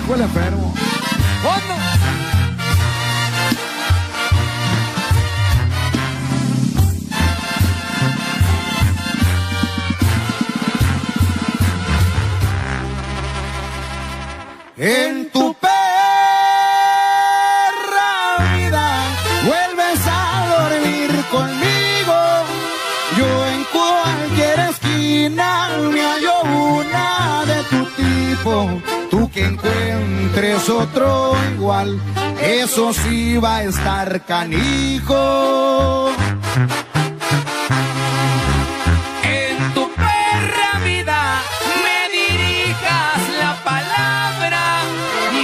Dijo 0.00 0.14
el 0.14 0.22
enfermo. 0.22 0.74
Encuentres 30.50 30.68
otro 30.68 31.36
igual, 31.54 32.00
eso 32.42 32.92
sí 32.92 33.36
va 33.38 33.56
a 33.56 33.62
estar 33.64 34.24
canijo. 34.24 36.10
En 39.22 39.74
tu 39.74 39.88
perra 39.92 40.80
vida 40.84 41.40
me 41.84 42.08
dirijas 42.18 43.18
la 43.38 43.54
palabra, 43.64 44.82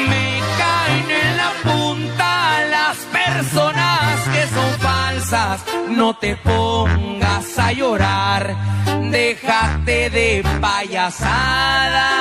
me 0.08 0.40
caen 0.58 1.10
en 1.10 1.36
la 1.36 1.52
punta 1.62 2.64
las 2.70 2.96
personas 2.96 4.20
que 4.32 4.42
son 4.54 4.70
falsas. 4.80 5.60
No 5.88 6.16
te 6.16 6.36
pongas 6.36 7.58
a 7.58 7.72
llorar, 7.72 8.56
déjate 9.10 10.10
de 10.10 10.44
payasada. 10.60 12.16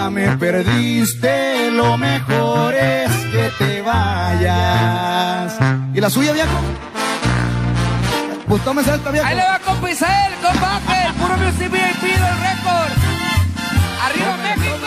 Ya 0.00 0.08
me 0.08 0.36
perdiste, 0.38 1.70
lo 1.72 1.98
mejor 1.98 2.74
es 2.74 3.10
que 3.32 3.50
te 3.58 3.82
vayas. 3.82 5.58
¿Y 5.94 6.00
la 6.00 6.08
suya, 6.08 6.32
viejo? 6.32 6.58
Pues 8.48 8.64
tómese 8.64 8.94
esta, 8.94 9.10
viejo. 9.10 9.26
Ahí 9.26 9.36
le 9.36 9.42
va 9.42 9.58
compa 9.58 9.90
Isael, 9.90 10.32
compa 10.42 10.76
Ángel, 10.76 11.14
puro 11.14 11.36
music 11.36 11.70
VIP 11.70 12.02
del 12.02 12.38
récord. 12.48 12.92
¡Arriba 14.06 14.36
México! 14.38 14.86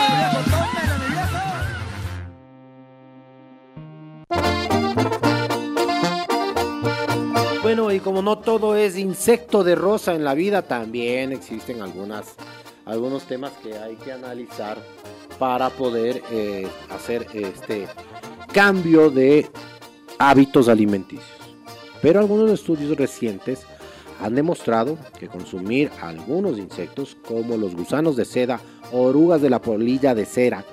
Bueno, 7.61 7.91
y 7.91 7.99
como 7.99 8.21
no 8.23 8.39
todo 8.39 8.75
es 8.75 8.97
insecto 8.97 9.63
de 9.63 9.75
rosa 9.75 10.15
en 10.15 10.23
la 10.23 10.33
vida, 10.33 10.63
también 10.63 11.31
existen 11.31 11.81
algunas, 11.81 12.35
algunos 12.85 13.23
temas 13.23 13.51
que 13.63 13.77
hay 13.77 13.95
que 13.95 14.11
analizar 14.11 14.77
para 15.43 15.69
poder 15.69 16.23
eh, 16.31 16.65
hacer 16.89 17.27
este 17.33 17.85
cambio 18.53 19.09
de 19.09 19.45
hábitos 20.17 20.69
alimenticios. 20.69 21.27
Pero 22.01 22.21
algunos 22.21 22.49
estudios 22.49 22.95
recientes 22.95 23.65
han 24.21 24.35
demostrado 24.35 24.97
que 25.19 25.27
consumir 25.27 25.91
algunos 26.01 26.57
insectos 26.57 27.17
como 27.27 27.57
los 27.57 27.75
gusanos 27.75 28.15
de 28.15 28.23
seda, 28.23 28.61
orugas 28.93 29.41
de 29.41 29.49
la 29.49 29.61
polilla 29.61 30.15
de 30.15 30.25
cera 30.25 30.63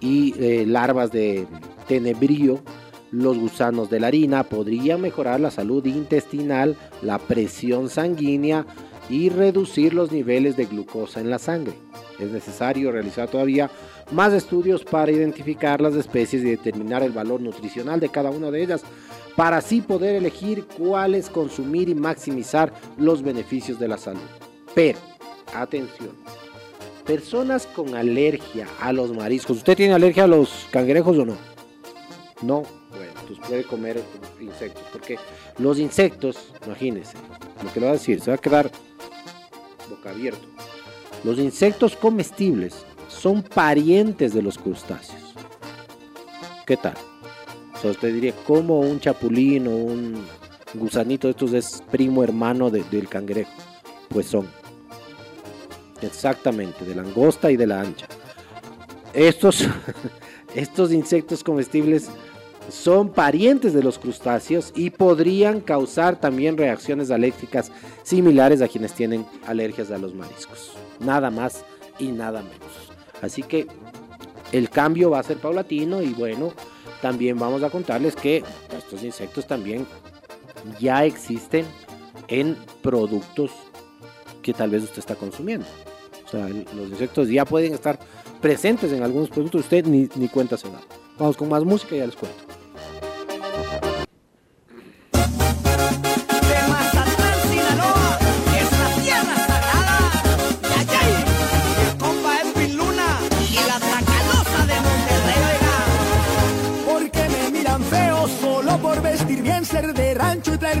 y 0.00 0.34
eh, 0.38 0.64
larvas 0.66 1.12
de 1.12 1.46
tenebrío, 1.86 2.62
los 3.10 3.38
gusanos 3.38 3.90
de 3.90 4.00
la 4.00 4.06
harina 4.06 4.44
podrían 4.44 5.02
mejorar 5.02 5.38
la 5.38 5.50
salud 5.50 5.84
intestinal, 5.84 6.78
la 7.02 7.18
presión 7.18 7.90
sanguínea 7.90 8.64
y 9.10 9.28
reducir 9.28 9.92
los 9.92 10.10
niveles 10.12 10.56
de 10.56 10.64
glucosa 10.64 11.20
en 11.20 11.28
la 11.28 11.38
sangre. 11.38 11.74
Es 12.18 12.30
necesario 12.30 12.90
realizar 12.90 13.28
todavía 13.28 13.70
más 14.10 14.32
estudios 14.32 14.84
para 14.84 15.10
identificar 15.10 15.80
las 15.80 15.94
especies 15.94 16.42
y 16.42 16.50
determinar 16.50 17.02
el 17.02 17.12
valor 17.12 17.40
nutricional 17.40 18.00
de 18.00 18.08
cada 18.08 18.30
una 18.30 18.50
de 18.50 18.62
ellas, 18.62 18.82
para 19.36 19.56
así 19.56 19.80
poder 19.80 20.14
elegir 20.14 20.64
cuáles 20.78 21.28
consumir 21.28 21.88
y 21.88 21.94
maximizar 21.94 22.72
los 22.96 23.22
beneficios 23.22 23.78
de 23.78 23.88
la 23.88 23.98
salud. 23.98 24.20
Pero, 24.74 24.98
atención, 25.54 26.10
personas 27.04 27.66
con 27.66 27.94
alergia 27.94 28.68
a 28.80 28.92
los 28.92 29.12
mariscos, 29.12 29.58
¿usted 29.58 29.76
tiene 29.76 29.94
alergia 29.94 30.24
a 30.24 30.28
los 30.28 30.66
cangrejos 30.70 31.18
o 31.18 31.24
no? 31.24 31.36
No, 32.42 32.62
bueno, 32.90 33.12
entonces 33.20 33.46
puede 33.46 33.64
comer 33.64 34.02
insectos, 34.40 34.84
porque 34.92 35.18
los 35.58 35.78
insectos, 35.78 36.52
imagínense, 36.66 37.16
lo 37.62 37.72
que 37.72 37.80
le 37.80 37.86
voy 37.86 37.90
a 37.90 37.98
decir, 37.98 38.20
se 38.20 38.30
va 38.30 38.36
a 38.36 38.40
quedar 38.40 38.70
boca 39.88 40.10
abierto. 40.10 40.46
Los 41.24 41.38
insectos 41.38 41.96
comestibles 41.96 42.84
son 43.24 43.42
parientes 43.42 44.34
de 44.34 44.42
los 44.42 44.58
crustáceos. 44.58 45.32
¿Qué 46.66 46.76
tal? 46.76 46.92
O 47.82 47.88
usted 47.88 48.12
diría, 48.12 48.34
como 48.46 48.80
un 48.80 49.00
chapulín 49.00 49.66
o 49.66 49.70
un 49.70 50.26
gusanito 50.74 51.26
de 51.26 51.30
estos 51.30 51.54
es 51.54 51.82
primo 51.90 52.22
hermano 52.22 52.68
de- 52.68 52.84
del 52.84 53.08
cangrejo? 53.08 53.50
Pues 54.10 54.26
son. 54.26 54.46
Exactamente, 56.02 56.84
de 56.84 56.94
langosta 56.94 57.50
y 57.50 57.56
de 57.56 57.66
la 57.66 57.80
ancha. 57.80 58.06
Estos, 59.14 59.64
estos 60.54 60.92
insectos 60.92 61.42
comestibles 61.42 62.10
son 62.68 63.08
parientes 63.08 63.72
de 63.72 63.82
los 63.82 63.98
crustáceos 63.98 64.70
y 64.76 64.90
podrían 64.90 65.62
causar 65.62 66.20
también 66.20 66.58
reacciones 66.58 67.10
alérgicas 67.10 67.72
similares 68.02 68.60
a 68.60 68.68
quienes 68.68 68.92
tienen 68.92 69.24
alergias 69.46 69.90
a 69.90 69.96
los 69.96 70.14
mariscos. 70.14 70.72
Nada 71.00 71.30
más 71.30 71.64
y 71.98 72.08
nada 72.08 72.42
menos. 72.42 72.73
Así 73.22 73.42
que 73.42 73.66
el 74.52 74.70
cambio 74.70 75.10
va 75.10 75.18
a 75.18 75.22
ser 75.22 75.38
paulatino 75.38 76.02
y 76.02 76.12
bueno, 76.14 76.52
también 77.02 77.38
vamos 77.38 77.62
a 77.62 77.70
contarles 77.70 78.16
que 78.16 78.42
estos 78.76 79.02
insectos 79.02 79.46
también 79.46 79.86
ya 80.80 81.04
existen 81.04 81.66
en 82.28 82.56
productos 82.82 83.50
que 84.42 84.52
tal 84.52 84.70
vez 84.70 84.84
usted 84.84 84.98
está 84.98 85.14
consumiendo. 85.14 85.66
O 86.26 86.28
sea, 86.28 86.48
los 86.48 86.90
insectos 86.90 87.28
ya 87.28 87.44
pueden 87.44 87.74
estar 87.74 87.98
presentes 88.40 88.92
en 88.92 89.02
algunos 89.02 89.30
productos, 89.30 89.62
usted 89.62 89.86
ni, 89.86 90.08
ni 90.16 90.28
cuenta 90.28 90.56
se 90.56 90.68
da. 90.68 90.80
Vamos 91.18 91.36
con 91.36 91.48
más 91.48 91.64
música 91.64 91.94
y 91.94 91.98
ya 91.98 92.06
les 92.06 92.16
cuento. 92.16 92.43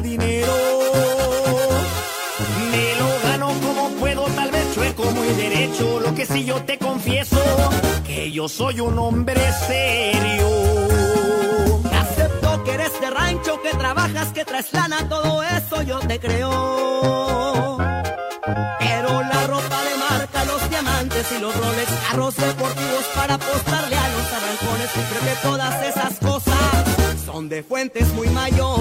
Dinero. 0.02 0.52
Me 2.70 2.94
lo 2.98 3.08
gano 3.28 3.48
como 3.64 3.90
puedo, 4.00 4.22
tal 4.34 4.50
vez 4.50 4.74
chueco 4.74 5.04
muy 5.12 5.28
derecho. 5.28 6.00
Lo 6.00 6.14
que 6.14 6.26
sí 6.26 6.44
yo 6.44 6.62
te 6.62 6.78
confieso, 6.78 7.42
que 8.06 8.30
yo 8.30 8.48
soy 8.48 8.80
un 8.80 8.98
hombre 8.98 9.40
serio. 9.66 10.48
Acepto 11.92 12.64
que 12.64 12.72
eres 12.72 13.00
de 13.00 13.10
rancho, 13.10 13.60
que 13.62 13.70
trabajas, 13.70 14.28
que 14.32 14.44
traes 14.44 14.72
lana, 14.72 15.08
todo 15.08 15.42
eso 15.42 15.82
yo 15.82 15.98
te 16.00 16.18
creo. 16.18 17.78
Pero 18.78 19.22
la 19.22 19.46
ropa 19.46 19.78
de 19.88 19.94
marca, 20.08 20.44
los 20.44 20.70
diamantes 20.70 21.26
y 21.36 21.40
los 21.40 21.54
roles, 21.56 21.88
carros 22.08 22.36
deportivos 22.36 23.04
para 23.14 23.34
apostarle 23.34 23.96
a 23.96 24.08
los 24.08 24.26
arrancones. 24.32 24.90
Creo 25.10 25.22
que 25.22 25.36
todas 25.42 25.84
esas 25.84 26.18
cosas 26.18 26.54
son 27.24 27.48
de 27.48 27.62
fuentes 27.62 28.12
muy 28.14 28.28
mayores. 28.28 28.73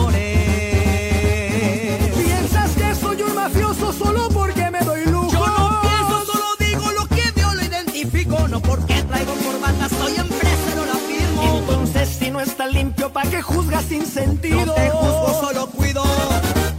Limpio, 13.34 13.41
¿pa' 13.41 13.41
qué 13.41 13.41
juzgas 13.41 13.86
sin 13.86 14.06
sentido? 14.06 14.65
No 14.65 14.74
te 14.74 14.89
juzgo, 14.89 15.41
solo 15.41 15.67
cuido 15.67 16.04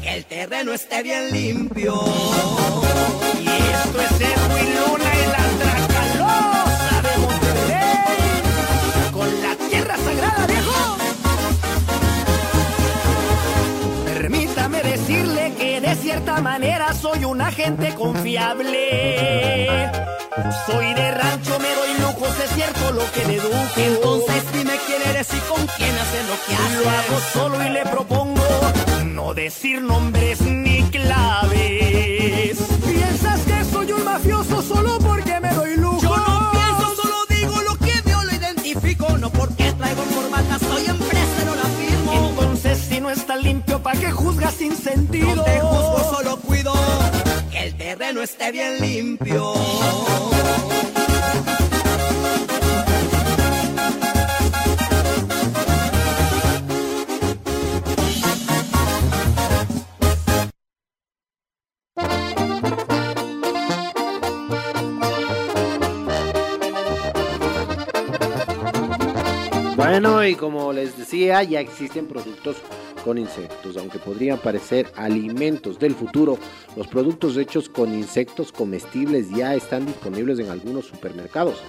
que 0.03 0.15
el 0.15 0.25
terreno 0.25 0.73
esté 0.73 1.03
bien 1.03 1.31
limpio. 1.33 1.95
Y 3.41 3.49
esto 3.49 4.01
es 4.01 4.13
Edwin 4.21 4.75
Luna 4.75 5.11
y 5.15 5.27
la 5.27 5.45
Tracalosa 5.61 7.03
de 7.03 7.19
Monterrey. 7.19 8.43
Con 9.13 9.29
la 9.43 9.55
tierra 9.69 9.97
sagrada, 9.97 10.47
viejo. 10.47 10.97
Permítame 14.05 14.83
decirle 14.83 15.53
que 15.59 15.81
de 15.81 15.95
cierta 15.97 16.41
manera 16.41 16.93
soy 16.95 17.25
un 17.25 17.41
agente 17.41 17.95
confiable. 17.95 19.91
Soy 20.67 20.95
de 20.95 21.11
rancho, 21.13 21.59
me 21.59 21.75
doy 21.75 21.95
lujos, 22.01 22.39
es 22.41 22.51
cierto 22.51 22.93
lo 22.93 23.11
que 23.13 23.25
deduje. 23.25 23.87
Entonces 23.87 24.43
dime 24.53 24.73
quién 24.87 25.03
eres 25.09 25.29
y 25.33 25.39
con 25.49 25.67
quién 25.77 25.95
haces 25.97 26.27
lo 26.29 26.35
que. 26.44 26.44
Lo 26.83 26.91
hago 26.91 27.21
solo 27.33 27.65
y 27.65 27.69
le 27.71 27.83
propongo 27.87 28.43
no 29.07 29.35
decir 29.35 29.81
nombres 29.83 30.41
ni 30.43 30.83
claves. 30.85 32.59
¿Piensas 32.87 33.41
que 33.41 33.65
soy 33.65 33.93
un 33.93 34.05
mafioso 34.05 34.63
solo 34.63 34.99
porque 34.99 35.41
me 35.41 35.53
doy 35.55 35.77
lujo? 35.77 36.01
Yo 36.03 36.17
no 36.17 36.51
pienso, 36.53 36.97
solo 37.03 37.17
digo 37.29 37.61
lo 37.63 37.77
que 37.77 37.93
yo 38.09 38.23
lo 38.25 38.35
identifico, 38.35 39.19
no 39.19 39.31
porque 39.31 39.73
traigo 39.73 40.03
corbata, 40.05 40.59
soy 40.59 40.87
empresa, 40.87 41.45
no 41.47 41.55
la 41.55 41.63
firmo. 41.63 42.13
Entonces 42.31 42.79
si 42.89 43.01
no 43.01 43.11
está 43.11 43.37
limpio, 43.37 43.83
¿para 43.83 43.99
qué 44.01 44.11
juzgas 44.11 44.55
sin 44.55 44.77
sentido? 44.77 45.35
No 45.35 45.43
te 45.43 45.61
juzgo, 45.61 46.17
solo 46.17 46.37
cuido 46.41 46.75
que 47.51 47.65
el 47.65 47.75
terreno 47.77 48.23
esté 48.23 48.53
bien 48.53 48.81
limpio. 48.81 49.55
Como 70.37 70.73
les 70.73 70.97
decía, 70.97 71.43
ya 71.43 71.61
existen 71.61 72.07
productos 72.07 72.57
con 73.05 73.19
insectos, 73.19 73.77
aunque 73.77 73.99
podrían 73.99 74.39
parecer 74.39 74.91
alimentos 74.97 75.79
del 75.79 75.95
futuro, 75.95 76.39
los 76.77 76.87
productos 76.87 77.37
hechos 77.37 77.69
con 77.69 77.95
insectos 77.95 78.51
comestibles 78.51 79.31
ya 79.31 79.55
están 79.55 79.87
disponibles 79.87 80.39
en 80.39 80.51
algunos 80.51 80.87
supermercados. 80.87 81.61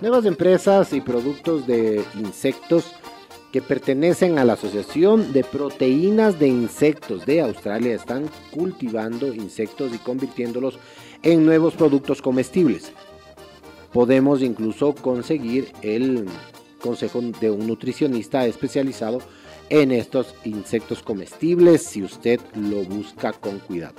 Nuevas 0.00 0.24
empresas 0.24 0.92
y 0.92 1.00
productos 1.00 1.66
de 1.66 2.04
insectos 2.14 2.92
que 3.52 3.62
pertenecen 3.62 4.38
a 4.38 4.44
la 4.44 4.54
Asociación 4.54 5.32
de 5.32 5.44
Proteínas 5.44 6.40
de 6.40 6.48
Insectos 6.48 7.24
de 7.24 7.40
Australia 7.40 7.94
están 7.94 8.28
cultivando 8.50 9.32
insectos 9.32 9.94
y 9.94 9.98
convirtiéndolos 9.98 10.78
en 11.22 11.46
nuevos 11.46 11.74
productos 11.74 12.20
comestibles. 12.20 12.92
Podemos 13.92 14.42
incluso 14.42 14.92
conseguir 14.92 15.72
el 15.82 16.26
consejo 16.84 17.22
de 17.40 17.50
un 17.50 17.66
nutricionista 17.66 18.44
especializado 18.44 19.20
en 19.70 19.90
estos 19.90 20.34
insectos 20.44 21.02
comestibles 21.02 21.82
si 21.82 22.02
usted 22.02 22.38
lo 22.54 22.84
busca 22.84 23.32
con 23.32 23.58
cuidado. 23.58 23.94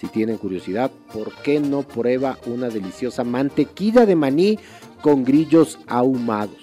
Si 0.00 0.06
tienen 0.06 0.38
curiosidad, 0.38 0.92
¿por 1.12 1.34
qué 1.42 1.58
no 1.58 1.82
prueba 1.82 2.38
una 2.46 2.68
deliciosa 2.68 3.24
mantequilla 3.24 4.06
de 4.06 4.14
maní 4.14 4.56
con 5.02 5.24
grillos 5.24 5.80
ahumados? 5.88 6.62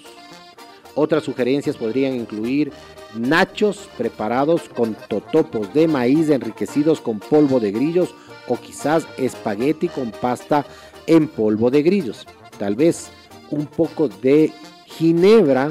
Otras 0.94 1.24
sugerencias 1.24 1.76
podrían 1.76 2.14
incluir 2.14 2.72
nachos 3.14 3.90
preparados 3.98 4.70
con 4.70 4.96
totopos 5.08 5.74
de 5.74 5.88
maíz 5.88 6.30
enriquecidos 6.30 7.02
con 7.02 7.18
polvo 7.18 7.60
de 7.60 7.72
grillos 7.72 8.14
o 8.48 8.56
quizás 8.56 9.06
espagueti 9.18 9.88
con 9.88 10.10
pasta 10.10 10.64
en 11.06 11.28
polvo 11.28 11.70
de 11.70 11.82
grillos. 11.82 12.26
Tal 12.58 12.76
vez 12.76 13.10
un 13.50 13.66
poco 13.66 14.08
de 14.08 14.50
ginebra 14.96 15.70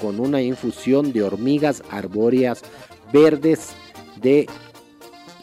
con 0.00 0.20
una 0.20 0.42
infusión 0.42 1.12
de 1.12 1.22
hormigas 1.22 1.82
arbóreas 1.90 2.62
verdes 3.12 3.70
de 4.20 4.48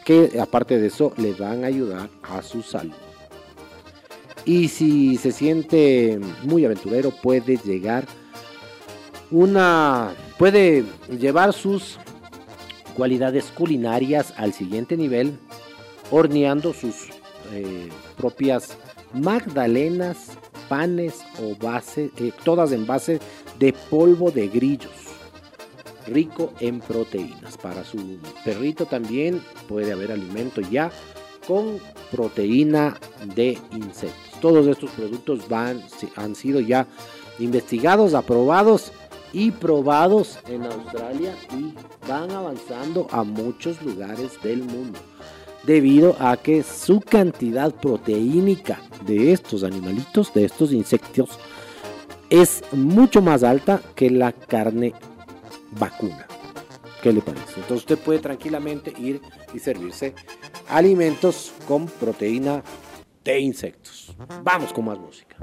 que 0.04 0.38
aparte 0.40 0.78
de 0.78 0.88
eso 0.88 1.12
le 1.16 1.32
van 1.32 1.64
a 1.64 1.68
ayudar 1.68 2.10
a 2.22 2.42
su 2.42 2.62
salud. 2.62 2.94
Y 4.44 4.68
si 4.68 5.16
se 5.16 5.32
siente 5.32 6.18
muy 6.42 6.64
aventurero 6.64 7.10
puede 7.10 7.56
llegar 7.58 8.06
una 9.30 10.14
puede 10.36 10.84
llevar 11.08 11.52
sus 11.52 11.98
cualidades 12.94 13.46
culinarias 13.54 14.34
al 14.36 14.52
siguiente 14.52 14.96
nivel 14.96 15.38
horneando 16.10 16.74
sus 16.74 17.08
eh, 17.52 17.88
propias 18.16 18.76
magdalenas, 19.14 20.32
panes 20.68 21.20
o 21.40 21.54
base, 21.56 22.10
eh, 22.18 22.32
todas 22.44 22.72
en 22.72 22.86
base 22.86 23.20
de 23.58 23.72
polvo 23.72 24.30
de 24.30 24.48
grillos, 24.48 24.92
rico 26.06 26.52
en 26.60 26.80
proteínas. 26.80 27.56
Para 27.56 27.84
su 27.84 28.18
perrito 28.44 28.86
también 28.86 29.42
puede 29.68 29.92
haber 29.92 30.12
alimento 30.12 30.60
ya 30.60 30.90
con 31.46 31.78
proteína 32.10 32.98
de 33.34 33.58
insectos. 33.72 34.40
Todos 34.40 34.66
estos 34.66 34.90
productos 34.90 35.48
van, 35.48 35.82
han 36.16 36.34
sido 36.34 36.60
ya 36.60 36.86
investigados, 37.38 38.14
aprobados 38.14 38.92
y 39.32 39.50
probados 39.50 40.38
en 40.46 40.64
Australia 40.64 41.34
y 41.56 41.74
van 42.06 42.30
avanzando 42.30 43.06
a 43.10 43.24
muchos 43.24 43.80
lugares 43.82 44.40
del 44.42 44.62
mundo 44.62 44.98
debido 45.64 46.16
a 46.20 46.36
que 46.36 46.62
su 46.62 47.00
cantidad 47.00 47.74
proteínica 47.74 48.80
de 49.06 49.32
estos 49.32 49.64
animalitos, 49.64 50.32
de 50.34 50.44
estos 50.44 50.72
insectos, 50.72 51.38
es 52.30 52.62
mucho 52.72 53.20
más 53.20 53.42
alta 53.42 53.80
que 53.94 54.10
la 54.10 54.32
carne 54.32 54.94
vacuna. 55.78 56.26
¿Qué 57.02 57.12
le 57.12 57.20
parece? 57.20 57.54
Entonces 57.56 57.78
usted 57.78 57.98
puede 57.98 58.20
tranquilamente 58.20 58.92
ir 58.96 59.20
y 59.52 59.58
servirse 59.58 60.14
alimentos 60.68 61.52
con 61.66 61.86
proteína 61.86 62.62
de 63.24 63.40
insectos. 63.40 64.16
Vamos 64.42 64.72
con 64.72 64.84
más 64.86 64.98
música. 64.98 65.36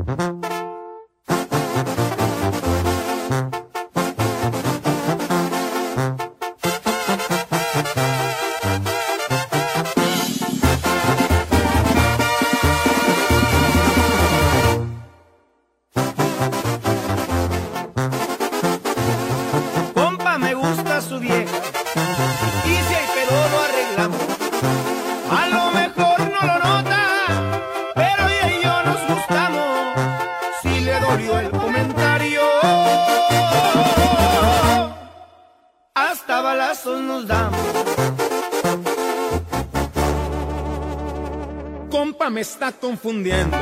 Me 42.39 42.43
está 42.43 42.71
confundiendo. 42.71 43.57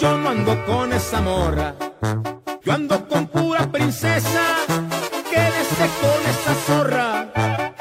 Yo 0.00 0.18
no 0.18 0.30
ando 0.30 0.66
con 0.66 0.92
esa 0.92 1.20
morra. 1.20 1.76
Yo 2.64 2.72
ando 2.72 3.06
con 3.06 3.28
pura 3.28 3.70
princesa. 3.70 4.42
Quédese 5.30 5.86
con 6.02 6.20
esa 6.32 6.54
zorra. 6.66 7.08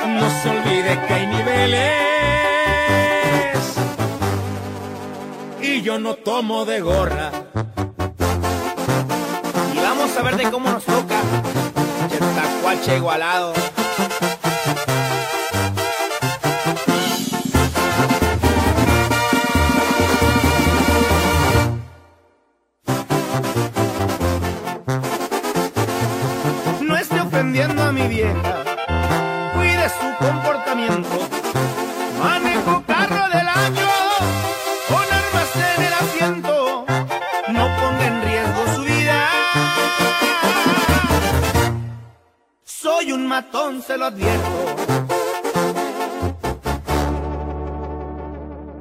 No 0.06 0.30
se 0.40 0.50
olvide 0.50 1.02
que 1.08 1.14
hay 1.16 1.26
niveles. 1.26 1.94
Y 5.64 5.82
yo 5.82 5.98
no 5.98 6.14
tomo 6.14 6.64
de 6.66 6.80
gorra. 6.82 7.32
Y 9.74 9.78
vamos 9.80 10.16
a 10.16 10.22
ver 10.22 10.38
de 10.38 10.52
cómo 10.52 10.70
nos 10.70 10.86
toca. 10.86 11.20
Chetacuache 12.12 12.98
igualado. 12.98 13.54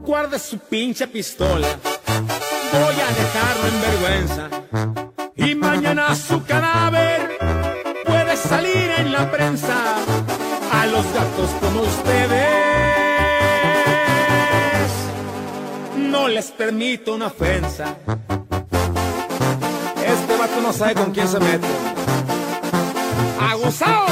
Guarde 0.04 0.38
su 0.38 0.58
pinche 0.58 1.08
pistola. 1.08 1.66
Voy 2.72 2.94
a 2.94 3.08
dejarlo 3.20 3.66
en 3.66 3.80
vergüenza. 3.80 4.48
Y 5.34 5.54
mañana 5.56 6.14
su 6.14 6.44
cadáver 6.44 7.38
puede 8.04 8.36
salir 8.36 8.88
en 8.98 9.12
la 9.12 9.28
prensa 9.28 9.96
a 10.72 10.86
los 10.86 11.04
gatos 11.12 11.50
como 11.60 11.80
ustedes. 11.80 12.46
No 15.96 16.28
les 16.28 16.52
permito 16.52 17.14
una 17.14 17.26
ofensa. 17.26 17.96
Este 20.06 20.36
vato 20.36 20.60
no 20.62 20.72
sabe 20.72 20.94
con 20.94 21.10
quién 21.10 21.26
se 21.26 21.40
mete. 21.40 21.66
¡Aguzado! 23.40 24.06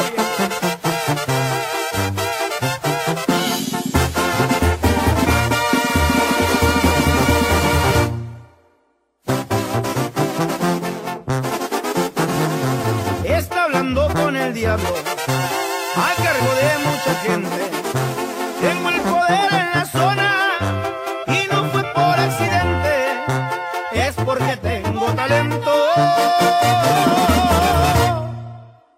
A 15.97 16.15
cargo 16.23 16.55
de 16.55 16.79
mucha 16.87 17.15
gente. 17.27 17.71
nacer 18.63 19.61
en 19.61 19.71
la 19.75 19.87
zona 19.87 20.31
y 21.27 21.47
no 21.53 21.65
fue 21.71 21.83
por 21.95 22.19
accidente, 22.19 22.95
es 23.93 24.15
porque 24.25 24.57
tengo 24.57 25.07
talento. 25.15 25.73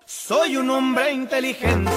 Soy 0.04 0.56
un 0.56 0.70
hombre 0.70 1.12
inteligente. 1.12 1.90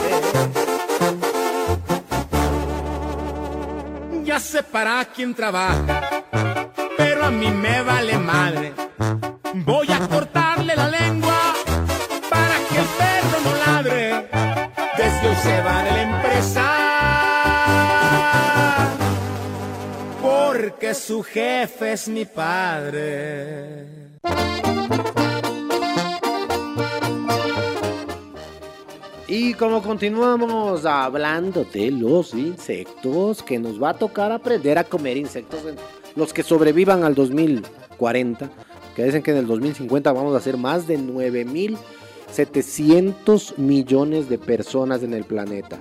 Ya 4.24 4.40
sé 4.40 4.64
para 4.64 5.06
quién 5.06 5.34
trabaja, 5.34 6.09
jefe 21.34 21.94
es 21.94 22.08
mi 22.08 22.26
padre. 22.26 23.88
Y 29.28 29.54
como 29.54 29.82
continuamos 29.84 30.86
hablando 30.86 31.64
de 31.64 31.92
los 31.92 32.34
insectos, 32.34 33.44
que 33.44 33.60
nos 33.60 33.80
va 33.82 33.92
a 33.92 33.94
tocar 33.94 34.32
aprender 34.32 34.80
a 34.80 34.84
comer 34.84 35.16
insectos, 35.18 35.60
los 36.16 36.34
que 36.34 36.42
sobrevivan 36.42 37.04
al 37.04 37.14
2040, 37.14 38.50
que 38.96 39.04
dicen 39.04 39.22
que 39.22 39.30
en 39.32 39.38
el 39.38 39.46
2050 39.46 40.12
vamos 40.12 40.36
a 40.36 40.40
ser 40.40 40.58
más 40.58 40.88
de 40.88 40.98
9.700 40.98 43.56
millones 43.58 44.30
de 44.30 44.40
personas 44.40 45.04
en 45.04 45.14
el 45.14 45.26
planeta. 45.26 45.78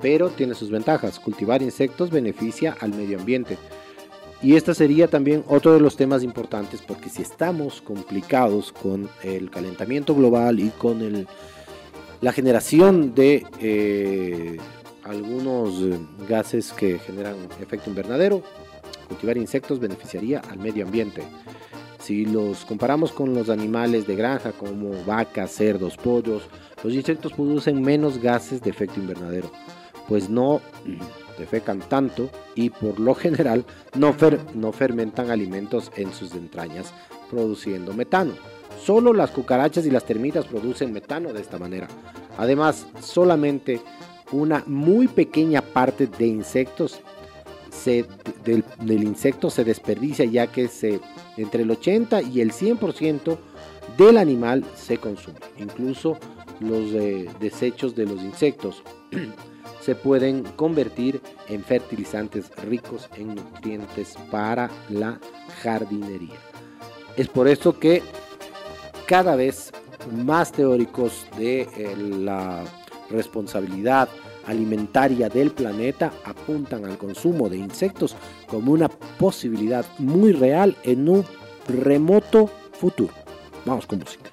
Pero 0.00 0.30
tiene 0.30 0.54
sus 0.54 0.70
ventajas, 0.70 1.18
cultivar 1.18 1.62
insectos 1.62 2.10
beneficia 2.10 2.76
al 2.80 2.94
medio 2.94 3.18
ambiente. 3.18 3.58
Y 4.40 4.54
este 4.54 4.74
sería 4.74 5.08
también 5.08 5.44
otro 5.48 5.74
de 5.74 5.80
los 5.80 5.96
temas 5.96 6.22
importantes 6.22 6.80
porque 6.86 7.08
si 7.08 7.22
estamos 7.22 7.82
complicados 7.82 8.72
con 8.72 9.08
el 9.22 9.50
calentamiento 9.50 10.14
global 10.14 10.60
y 10.60 10.70
con 10.70 11.02
el 11.02 11.26
la 12.20 12.32
generación 12.32 13.14
de 13.14 13.46
eh, 13.60 14.56
algunos 15.04 15.82
eh, 15.82 15.98
gases 16.28 16.72
que 16.72 16.98
generan 16.98 17.36
efecto 17.60 17.90
invernadero. 17.90 18.42
Cultivar 19.06 19.36
insectos 19.36 19.78
beneficiaría 19.78 20.40
al 20.50 20.58
medio 20.58 20.84
ambiente. 20.84 21.22
Si 22.00 22.26
los 22.26 22.64
comparamos 22.64 23.12
con 23.12 23.34
los 23.34 23.48
animales 23.48 24.06
de 24.06 24.16
granja 24.16 24.52
como 24.52 25.02
vacas, 25.04 25.52
cerdos, 25.52 25.96
pollos, 25.96 26.42
los 26.82 26.92
insectos 26.92 27.32
producen 27.32 27.80
menos 27.82 28.18
gases 28.18 28.60
de 28.60 28.70
efecto 28.70 29.00
invernadero, 29.00 29.50
pues 30.08 30.28
no 30.28 30.60
defecan 31.38 31.80
tanto 31.80 32.28
y 32.54 32.70
por 32.70 32.98
lo 33.00 33.14
general 33.14 33.64
no, 33.96 34.12
fer- 34.14 34.40
no 34.54 34.72
fermentan 34.72 35.30
alimentos 35.30 35.90
en 35.96 36.12
sus 36.12 36.32
entrañas, 36.34 36.92
produciendo 37.30 37.92
metano. 37.94 38.32
Solo 38.82 39.12
las 39.12 39.30
cucarachas 39.30 39.86
y 39.86 39.90
las 39.90 40.04
termitas 40.04 40.44
producen 40.46 40.92
metano 40.92 41.32
de 41.32 41.40
esta 41.40 41.58
manera. 41.58 41.88
Además, 42.36 42.86
solamente 43.00 43.80
una 44.30 44.62
muy 44.66 45.08
pequeña 45.08 45.62
parte 45.62 46.06
de 46.06 46.26
insectos 46.26 47.00
se- 47.70 48.04
del, 48.44 48.64
del 48.80 49.04
insecto 49.04 49.50
se 49.50 49.64
desperdicia 49.64 50.24
ya 50.26 50.46
que 50.48 50.68
se, 50.68 51.00
entre 51.36 51.62
el 51.62 51.70
80 51.70 52.22
y 52.22 52.40
el 52.40 52.52
100% 52.52 53.36
del 53.96 54.18
animal 54.18 54.64
se 54.76 54.98
consume. 54.98 55.38
Incluso 55.58 56.18
los 56.60 56.92
eh, 56.92 57.28
desechos 57.40 57.94
de 57.94 58.04
los 58.06 58.22
insectos 58.22 58.82
se 59.88 59.94
pueden 59.94 60.42
convertir 60.42 61.22
en 61.48 61.64
fertilizantes 61.64 62.54
ricos 62.56 63.08
en 63.16 63.34
nutrientes 63.34 64.16
para 64.30 64.68
la 64.90 65.18
jardinería. 65.62 66.36
Es 67.16 67.26
por 67.28 67.48
esto 67.48 67.78
que 67.78 68.02
cada 69.06 69.34
vez 69.34 69.72
más 70.12 70.52
teóricos 70.52 71.26
de 71.38 71.62
eh, 71.62 71.96
la 71.96 72.64
responsabilidad 73.08 74.10
alimentaria 74.46 75.30
del 75.30 75.52
planeta 75.52 76.12
apuntan 76.22 76.84
al 76.84 76.98
consumo 76.98 77.48
de 77.48 77.56
insectos 77.56 78.14
como 78.46 78.72
una 78.72 78.90
posibilidad 78.90 79.86
muy 79.96 80.32
real 80.32 80.76
en 80.82 81.08
un 81.08 81.24
remoto 81.66 82.50
futuro. 82.72 83.14
Vamos 83.64 83.86
con 83.86 84.00
música. 84.00 84.28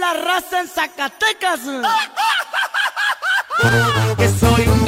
La 0.00 0.12
raza 0.12 0.60
en 0.60 0.68
Zacatecas? 0.68 1.60
Que 4.16 4.28
soy 4.28 4.68
un 4.68 4.84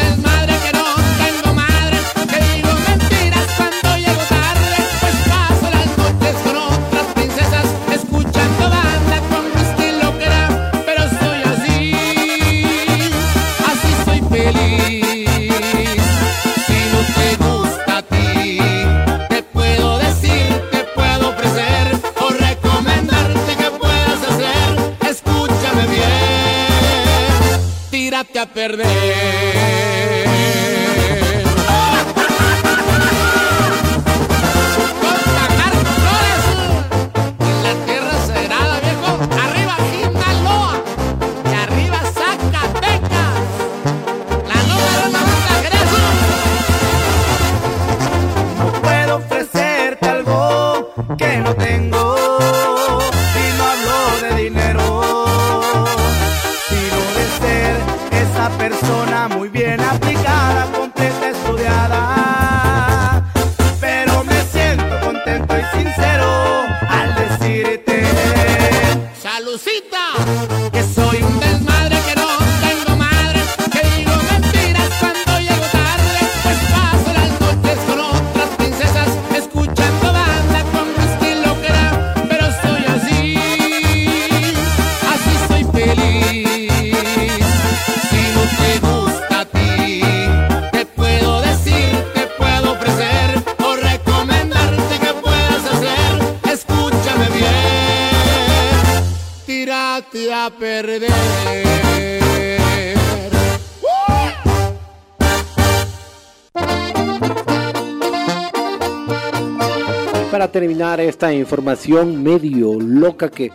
terminar 110.61 111.01
esta 111.01 111.33
información 111.33 112.23
medio 112.23 112.79
loca 112.79 113.31
que 113.31 113.51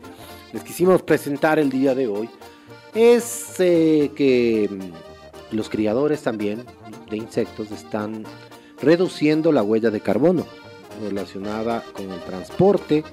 les 0.54 0.64
quisimos 0.64 1.04
presentar 1.04 1.60
el 1.60 1.70
día 1.70 1.94
de 1.94 2.08
hoy, 2.08 2.28
es 2.96 3.60
eh, 3.60 4.10
que 4.16 4.68
mm, 4.72 5.56
los 5.56 5.70
criadores 5.70 6.24
también 6.24 6.64
de 7.12 7.18
insectos 7.18 7.70
están 7.70 8.24
reduciendo 8.82 9.52
la 9.52 9.62
huella 9.62 9.92
de 9.92 10.02
carbono 10.02 10.48
relacionada 11.00 11.84
con 11.94 12.12
el 12.12 12.20
transporte 12.22 13.04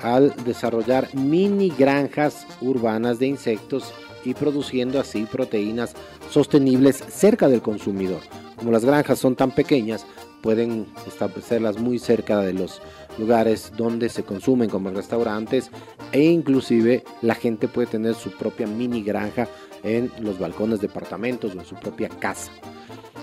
al 0.00 0.32
desarrollar 0.44 1.12
mini 1.12 1.70
granjas 1.76 2.46
urbanas 2.60 3.18
de 3.18 3.26
insectos 3.26 3.92
y 4.24 4.34
produciendo 4.34 5.00
así 5.00 5.24
proteínas 5.24 5.94
sostenibles 6.30 7.02
cerca 7.08 7.48
del 7.48 7.62
consumidor. 7.62 8.20
Como 8.54 8.70
las 8.70 8.84
granjas 8.84 9.18
son 9.18 9.34
tan 9.34 9.50
pequeñas, 9.50 10.06
pueden 10.44 10.86
establecerlas 11.06 11.78
muy 11.78 11.98
cerca 11.98 12.40
de 12.40 12.52
los 12.52 12.82
lugares 13.16 13.72
donde 13.78 14.10
se 14.10 14.24
consumen 14.24 14.68
como 14.68 14.90
restaurantes 14.90 15.70
e 16.12 16.22
inclusive 16.22 17.02
la 17.22 17.34
gente 17.34 17.66
puede 17.66 17.86
tener 17.86 18.14
su 18.14 18.30
propia 18.30 18.66
mini 18.66 19.02
granja 19.02 19.48
en 19.82 20.12
los 20.20 20.38
balcones 20.38 20.82
de 20.82 20.88
departamentos 20.88 21.54
o 21.54 21.60
en 21.60 21.64
su 21.64 21.76
propia 21.76 22.10
casa. 22.10 22.52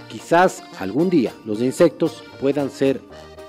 Quizás 0.10 0.64
algún 0.80 1.12
día 1.12 1.32
los 1.46 1.62
insectos 1.62 2.24
puedan 2.40 2.72
ser 2.72 3.00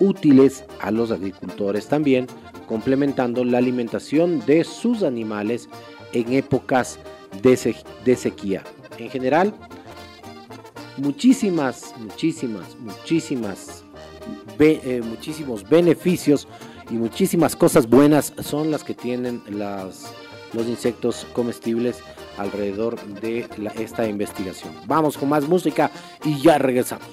útiles 0.00 0.64
a 0.80 0.90
los 0.90 1.10
agricultores 1.10 1.86
también, 1.88 2.26
complementando 2.68 3.42
la 3.42 3.56
alimentación 3.56 4.44
de 4.44 4.64
sus 4.64 5.02
animales 5.02 5.70
en 6.12 6.30
épocas 6.34 6.98
de, 7.42 7.56
se- 7.56 7.76
de 8.04 8.16
sequía. 8.16 8.64
En 8.98 9.08
general, 9.08 9.54
muchísimas, 10.96 11.94
muchísimas, 11.98 12.76
muchísimas, 12.78 13.84
eh, 14.58 15.02
muchísimos 15.04 15.68
beneficios 15.68 16.46
y 16.90 16.94
muchísimas 16.94 17.56
cosas 17.56 17.88
buenas 17.88 18.32
son 18.42 18.70
las 18.70 18.84
que 18.84 18.94
tienen 18.94 19.42
las, 19.48 20.12
los 20.52 20.66
insectos 20.66 21.26
comestibles 21.32 21.98
alrededor 22.38 23.00
de 23.20 23.48
la- 23.58 23.70
esta 23.72 24.06
investigación. 24.06 24.72
Vamos 24.86 25.16
con 25.16 25.28
más 25.28 25.48
música 25.48 25.90
y 26.24 26.40
ya 26.40 26.58
regresamos. 26.58 27.06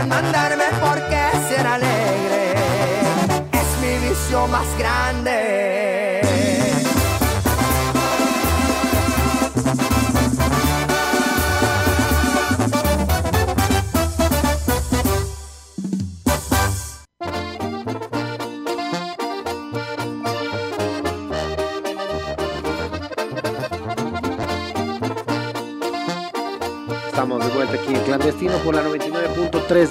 senden 0.00 0.32
ben 0.32 0.79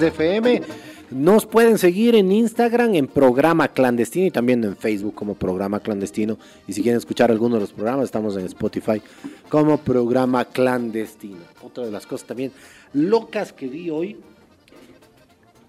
de 0.00 0.06
FM. 0.08 0.62
Nos 1.10 1.44
pueden 1.44 1.76
seguir 1.76 2.14
en 2.14 2.30
Instagram 2.30 2.94
en 2.94 3.08
Programa 3.08 3.68
Clandestino 3.68 4.26
y 4.26 4.30
también 4.30 4.62
en 4.62 4.76
Facebook 4.76 5.14
como 5.14 5.34
Programa 5.34 5.80
Clandestino. 5.80 6.38
Y 6.68 6.72
si 6.72 6.82
quieren 6.82 6.98
escuchar 6.98 7.30
alguno 7.30 7.56
de 7.56 7.62
los 7.62 7.72
programas, 7.72 8.04
estamos 8.04 8.36
en 8.36 8.46
Spotify 8.46 9.02
como 9.48 9.78
Programa 9.78 10.44
Clandestino. 10.44 11.40
Otra 11.62 11.84
de 11.84 11.90
las 11.90 12.06
cosas 12.06 12.28
también 12.28 12.52
locas 12.92 13.52
que 13.52 13.66
vi 13.66 13.90
hoy. 13.90 14.16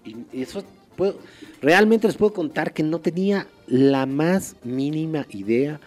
Y 0.04 0.40
eso 0.40 0.62
puedo, 0.96 1.18
realmente 1.60 2.06
les 2.06 2.16
puedo 2.16 2.32
contar 2.32 2.72
que 2.72 2.84
no 2.84 3.00
tenía 3.00 3.48
la 3.66 4.06
más 4.06 4.56
mínima 4.62 5.26
idea 5.30 5.80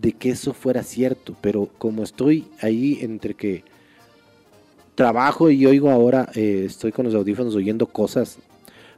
de 0.00 0.12
que 0.12 0.30
eso 0.30 0.54
fuera 0.54 0.82
cierto. 0.82 1.36
Pero 1.42 1.68
como 1.78 2.02
estoy 2.02 2.46
ahí 2.60 2.98
entre 3.02 3.34
que 3.34 3.62
trabajo 4.96 5.50
y 5.50 5.64
oigo 5.66 5.90
ahora, 5.90 6.28
eh, 6.34 6.64
estoy 6.66 6.90
con 6.90 7.04
los 7.04 7.14
audífonos 7.14 7.54
oyendo 7.54 7.86
cosas 7.86 8.38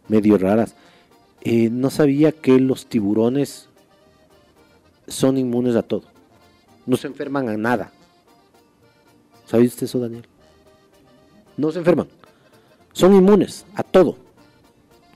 medio 0.09 0.39
raras. 0.39 0.75
Eh, 1.43 1.69
no 1.71 1.91
sabía 1.91 2.33
que 2.33 2.59
los 2.59 2.87
tiburones 2.87 3.69
son 5.07 5.37
inmunes 5.37 5.77
a 5.77 5.83
todo. 5.83 6.05
No 6.87 6.97
se 6.97 7.09
enferman 7.09 7.49
a 7.51 7.57
nada. 7.57 7.93
¿Sabía 9.45 9.69
usted 9.69 9.85
eso, 9.85 9.99
Daniel? 9.99 10.25
No 11.57 11.71
se 11.71 11.81
enferman. 11.81 12.09
Son 12.93 13.15
inmunes 13.15 13.67
a 13.75 13.83
todo. 13.83 14.17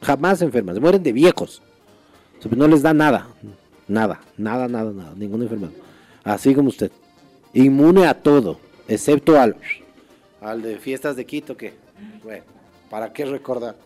Jamás 0.03 0.41
se 0.41 0.45
enferman. 0.45 0.75
Se 0.75 0.81
mueren 0.81 1.03
de 1.03 1.13
viejos. 1.13 1.63
Sea, 2.41 2.51
No 2.55 2.67
les 2.69 2.83
da 2.83 2.93
nada. 2.93 3.29
Nada, 3.89 4.21
nada, 4.37 4.69
nada, 4.69 4.93
nada. 4.93 5.13
Ninguna 5.17 5.45
enfermedad. 5.45 5.73
Así 6.25 6.55
como 6.55 6.69
usted. 6.69 6.91
Inmune 7.55 8.07
a 8.07 8.15
todo. 8.15 8.59
Excepto 8.89 9.39
al 9.39 9.57
al 10.43 10.61
de 10.63 10.79
fiestas 10.79 11.17
de 11.17 11.25
Quito, 11.25 11.57
que, 11.57 11.73
bueno, 12.23 12.43
¿para 12.91 13.13
qué 13.13 13.25
recordar? 13.25 13.77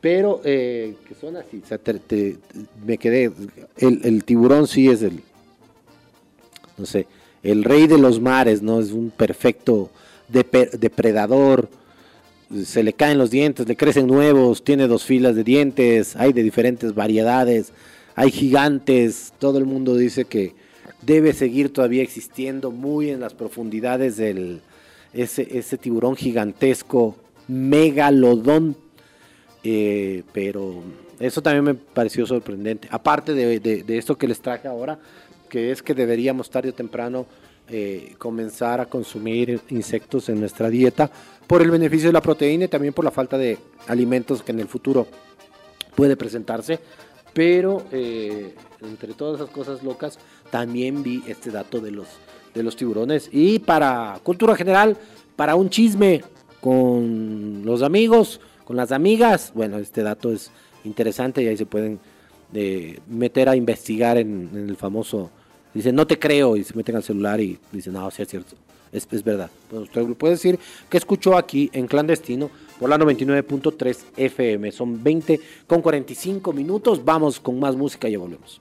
Pero 0.00 0.40
eh, 0.44 0.94
que 1.06 1.14
son 1.14 1.36
así, 1.36 1.60
o 1.62 1.66
sea, 1.66 1.76
te- 1.78 2.38
me 2.86 2.96
quedé, 2.96 3.30
el, 3.78 4.24
tiburón 4.24 4.66
sí 4.66 4.88
es 4.88 5.02
el, 5.02 5.20
no 6.78 6.86
sé, 6.86 7.06
el 7.42 7.64
rey 7.64 7.86
de 7.86 7.98
los 7.98 8.20
mares, 8.20 8.62
¿no? 8.62 8.80
Es 8.80 8.92
un 8.92 9.10
perfecto 9.10 9.90
depredador. 10.28 11.68
Se 12.64 12.82
le 12.82 12.92
caen 12.94 13.18
los 13.18 13.30
dientes, 13.30 13.68
le 13.68 13.76
crecen 13.76 14.06
nuevos, 14.06 14.64
tiene 14.64 14.88
dos 14.88 15.04
filas 15.04 15.36
de 15.36 15.44
dientes, 15.44 16.16
hay 16.16 16.32
de 16.32 16.42
diferentes 16.42 16.94
variedades, 16.94 17.72
hay 18.16 18.30
gigantes. 18.32 19.32
Todo 19.38 19.58
el 19.58 19.66
mundo 19.66 19.96
dice 19.96 20.24
que 20.24 20.54
debe 21.02 21.32
seguir 21.32 21.72
todavía 21.72 22.02
existiendo 22.02 22.70
muy 22.72 23.10
en 23.10 23.20
las 23.20 23.34
profundidades 23.34 24.16
del 24.16 24.62
ese, 25.12 25.58
ese 25.58 25.76
tiburón 25.78 26.16
gigantesco, 26.16 27.16
megalodón. 27.48 28.76
Eh, 29.62 30.22
pero 30.32 30.82
eso 31.18 31.42
también 31.42 31.64
me 31.64 31.74
pareció 31.74 32.26
sorprendente. 32.26 32.88
Aparte 32.90 33.34
de, 33.34 33.60
de- 33.60 33.98
esto 33.98 34.16
que 34.16 34.26
les 34.28 34.40
traje 34.40 34.68
ahora, 34.68 34.98
que 35.48 35.70
es 35.70 35.82
que 35.82 35.94
deberíamos 35.94 36.48
tarde 36.48 36.70
o 36.70 36.74
temprano 36.74 37.26
eh, 37.68 38.14
comenzar 38.18 38.80
a 38.80 38.86
consumir 38.86 39.60
insectos 39.68 40.28
en 40.28 40.40
nuestra 40.40 40.70
dieta 40.70 41.10
por 41.46 41.60
el 41.62 41.70
beneficio 41.70 42.08
de 42.08 42.12
la 42.12 42.22
proteína 42.22 42.64
y 42.64 42.68
también 42.68 42.94
por 42.94 43.04
la 43.04 43.10
falta 43.10 43.36
de 43.36 43.58
alimentos 43.86 44.42
que 44.42 44.52
en 44.52 44.60
el 44.60 44.68
futuro 44.68 45.06
puede 45.94 46.16
presentarse. 46.16 46.78
Pero 47.34 47.84
eh, 47.92 48.54
entre 48.82 49.12
todas 49.14 49.40
esas 49.40 49.50
cosas 49.54 49.82
locas, 49.84 50.18
también 50.50 51.02
vi 51.02 51.22
este 51.28 51.50
dato 51.50 51.80
de 51.80 51.90
los, 51.92 52.06
de 52.54 52.62
los 52.62 52.76
tiburones. 52.76 53.28
Y 53.32 53.58
para 53.58 54.20
cultura 54.22 54.56
general, 54.56 54.96
para 55.36 55.54
un 55.54 55.70
chisme 55.70 56.22
con 56.60 57.62
los 57.64 57.82
amigos, 57.82 58.40
con 58.64 58.76
las 58.76 58.92
amigas, 58.92 59.52
bueno, 59.54 59.78
este 59.78 60.02
dato 60.02 60.32
es 60.32 60.50
interesante 60.84 61.42
y 61.42 61.48
ahí 61.48 61.56
se 61.56 61.66
pueden 61.66 61.98
eh, 62.54 62.98
meter 63.08 63.48
a 63.48 63.56
investigar 63.56 64.16
en, 64.18 64.50
el 64.54 64.76
famoso. 64.76 65.30
Dicen, 65.72 65.94
no 65.94 66.06
te 66.06 66.18
creo, 66.18 66.56
y 66.56 66.64
se 66.64 66.74
meten 66.74 66.96
al 66.96 67.02
celular 67.02 67.40
y 67.40 67.58
dicen, 67.72 67.92
no, 67.92 68.10
sí 68.10 68.22
es 68.22 68.28
cierto, 68.28 68.56
es, 68.92 69.06
es 69.10 69.22
verdad. 69.22 69.50
Bueno, 69.70 69.84
usted 69.84 70.04
puede 70.14 70.34
decir 70.34 70.58
que 70.88 70.96
escuchó 70.96 71.36
aquí 71.36 71.70
en 71.72 71.86
clandestino 71.86 72.50
por 72.78 72.90
la 72.90 72.98
99.3 72.98 73.98
FM. 74.16 74.72
Son 74.72 75.02
20 75.02 75.40
con 75.66 75.82
45 75.82 76.52
minutos. 76.52 77.04
Vamos 77.04 77.38
con 77.38 77.60
más 77.60 77.76
música 77.76 78.08
y 78.08 78.12
ya 78.12 78.18
volvemos. 78.18 78.60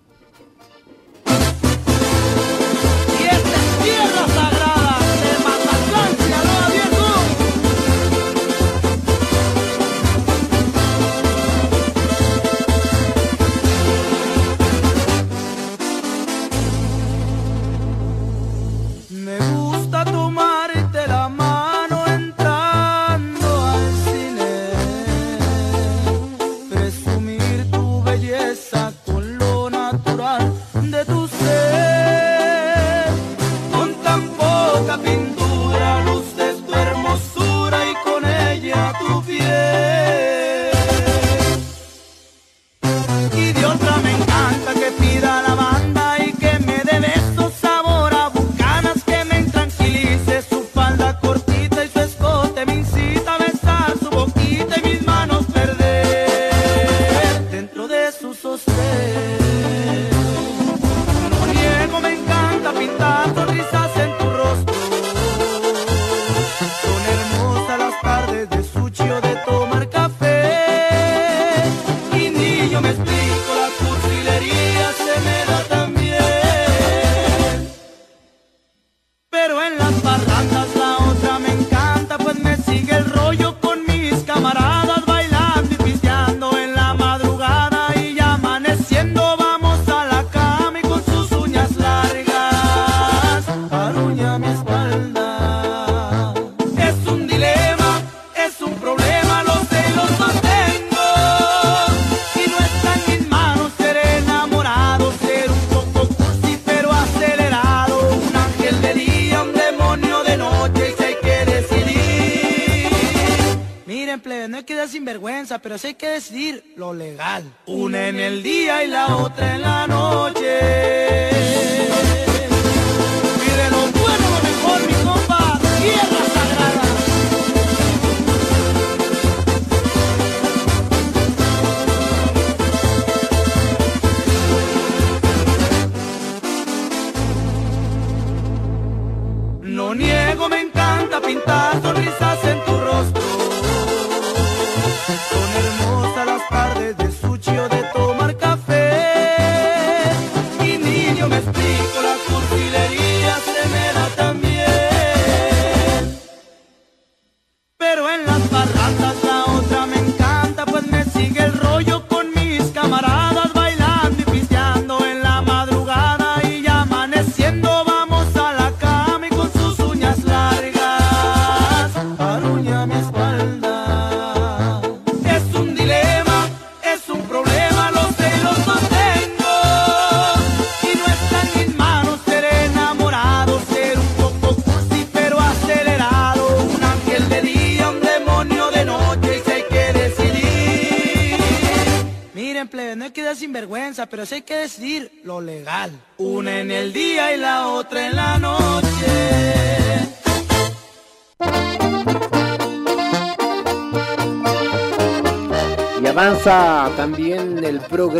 Niego, 139.95 140.47
me 140.49 140.61
encanta 140.61 141.19
pintar 141.19 141.81
sonrisas 141.81 142.43
en 142.43 142.63
tu 142.63 142.79
rostro. 142.79 143.18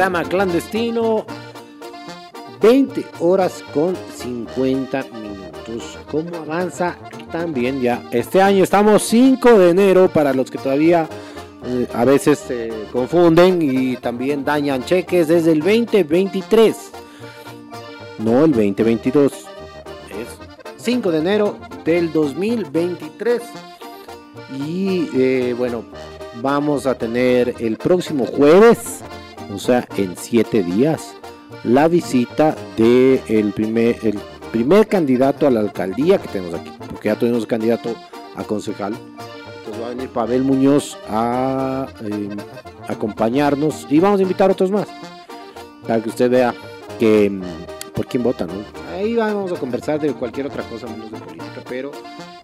Programa 0.10 0.28
clandestino. 0.28 1.26
20 2.62 3.06
horas 3.20 3.64
con 3.74 3.96
50 4.16 5.06
minutos. 5.14 6.00
¿Cómo 6.10 6.36
avanza? 6.36 6.98
También 7.32 7.80
ya. 7.80 8.02
Este 8.12 8.42
año 8.42 8.64
estamos 8.64 9.04
5 9.04 9.60
de 9.60 9.70
enero 9.70 10.10
para 10.10 10.34
los 10.34 10.50
que 10.50 10.58
todavía 10.58 11.08
eh, 11.64 11.88
a 11.94 12.06
veces 12.06 12.40
se 12.40 12.88
confunden 12.92 13.62
y 13.62 13.98
también 13.98 14.44
dañan 14.44 14.84
cheques 14.84 15.28
desde 15.28 15.52
el 15.52 15.60
2023. 15.60 16.76
No 18.18 18.46
el 18.46 18.52
2022. 18.52 19.32
Es 19.32 19.44
5 20.78 21.12
de 21.12 21.18
enero 21.20 21.60
del 21.86 22.12
2023. 22.12 23.44
Y 24.60 25.08
eh, 25.14 25.56
bueno, 25.56 25.84
vamos 26.42 26.88
a 26.88 26.96
tener 26.96 27.56
el 27.60 27.78
próximo 27.78 28.26
jueves, 28.26 29.02
o 29.54 29.58
sea, 29.58 29.88
en 29.98 30.16
7 30.16 30.64
días, 30.64 31.16
la 31.64 31.88
visita 31.88 32.56
del 32.78 33.22
el 33.28 33.54
primer, 33.54 34.88
candidato 34.88 35.48
a 35.48 35.52
la 35.52 35.60
alcaldía 35.60 36.18
que 36.18 36.28
tenemos 36.28 36.60
aquí, 36.60 36.72
porque 36.90 37.10
ya 37.10 37.18
tuvimos 37.18 37.46
candidato 37.46 37.96
a 38.36 38.44
concejal. 38.44 38.94
Entonces 39.60 39.82
va 39.82 39.88
a 39.88 39.90
venir 39.90 40.10
Pavel 40.10 40.44
Muñoz 40.44 40.98
a 41.10 41.88
eh, 42.02 42.30
acompañarnos 42.88 43.88
y 43.90 44.00
vamos 44.00 44.20
a 44.20 44.24
invitar 44.24 44.50
a 44.50 44.54
otros 44.54 44.72
más 44.72 44.88
para 45.86 46.02
que 46.02 46.10
usted 46.10 46.30
vea 46.30 46.54
que 47.00 47.30
mm, 47.30 47.42
por 47.96 48.06
quién 48.06 48.24
vota, 48.24 48.46
¿no? 48.46 48.54
Ahí 48.94 49.16
vamos 49.16 49.52
a 49.52 49.56
conversar 49.56 50.00
de 50.00 50.14
cualquier 50.14 50.48
otra 50.48 50.64
cosa 50.64 50.88
menos 50.88 51.12
de 51.12 51.18
política, 51.18 51.64
pero 51.68 51.92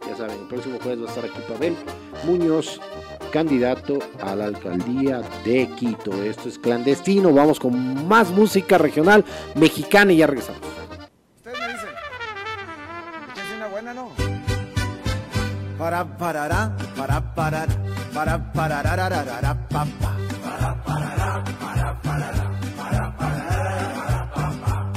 ya 0.07 0.15
saben, 0.15 0.39
el 0.39 0.47
próximo 0.47 0.77
jueves 0.81 1.01
va 1.01 1.05
a 1.05 1.09
estar 1.09 1.25
aquí 1.25 1.39
Pavel 1.47 1.75
Muñoz, 2.25 2.79
candidato 3.35 3.99
a 4.23 4.33
la 4.33 4.45
alcaldía 4.45 5.21
de 5.43 5.67
Quito. 5.75 6.23
Esto 6.23 6.47
es 6.47 6.57
clandestino, 6.57 7.33
vamos 7.33 7.59
con 7.59 8.07
más 8.07 8.31
música 8.31 8.77
regional 8.77 9.25
mexicana 9.55 10.13
y 10.13 10.17
ya 10.17 10.27
regresamos. 10.27 10.61
Ustedes 11.35 11.59
me 11.59 11.67
dicen. 11.67 11.89
¿Qué 13.33 13.41
es 13.41 13.57
una 13.57 13.67
buena, 13.67 13.93
no? 13.93 14.07
Para 15.77 16.17
parará, 16.17 16.77
para 16.95 17.35
parar, 17.35 17.67
para 18.13 18.53
pararararara, 18.53 19.67
pa, 19.67 19.85
pa. 19.99 20.15
Para 20.41 20.81
parará, 20.85 21.43
para 21.59 22.01
parará, 22.01 22.51
para 22.77 23.17
parararara, 23.17 24.31
pa, 24.33 24.53
pa. 24.63 24.93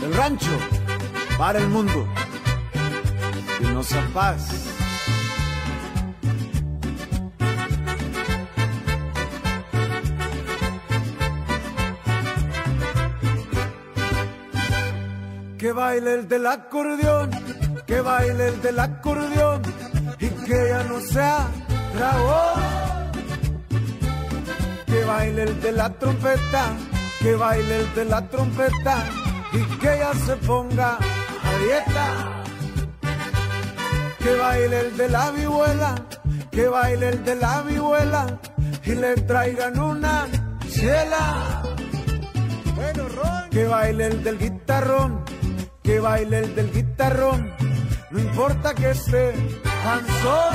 Del 0.00 0.14
rancho 0.14 0.56
para 1.36 1.58
el 1.58 1.66
mundo. 1.66 2.06
Y 3.58 3.64
no 3.64 3.82
paz. 4.14 4.69
Que 15.70 15.74
baile 15.74 16.14
el 16.14 16.28
del 16.28 16.46
acordeón, 16.46 17.30
que 17.86 18.00
baile 18.00 18.48
el 18.48 18.60
del 18.60 18.80
acordeón 18.80 19.62
y 20.18 20.28
que 20.28 20.68
ya 20.68 20.82
no 20.82 21.00
sea 21.00 21.46
dragón. 21.94 23.12
Que 24.84 25.04
baile 25.04 25.42
el 25.44 25.60
de 25.60 25.70
la 25.70 25.90
trompeta, 25.90 26.64
que 27.20 27.36
baile 27.36 27.78
el 27.82 27.94
de 27.94 28.04
la 28.04 28.28
trompeta 28.28 28.96
y 29.52 29.62
que 29.78 29.96
ya 29.96 30.12
se 30.12 30.34
ponga 30.38 30.98
a 30.98 31.58
dieta. 31.62 32.06
Que 34.18 34.34
baile 34.34 34.80
el 34.80 34.96
de 34.96 35.08
la 35.08 35.30
vihuela, 35.30 35.94
que 36.50 36.66
baile 36.66 37.08
el 37.10 37.24
de 37.24 37.34
la 37.36 37.62
vihuela 37.62 38.40
y 38.84 38.94
le 38.96 39.14
traigan 39.14 39.78
una 39.78 40.26
chela. 40.68 41.62
Bueno. 42.74 43.10
Que 43.50 43.66
baile 43.66 44.06
el 44.06 44.22
del 44.22 44.38
guitarrón, 44.38 45.24
que 45.90 45.98
baile 45.98 46.38
el 46.38 46.54
del 46.54 46.70
guitarrón, 46.72 47.50
no 48.12 48.18
importa 48.20 48.72
que 48.76 48.90
esté 48.90 49.34
cansón. 49.82 50.54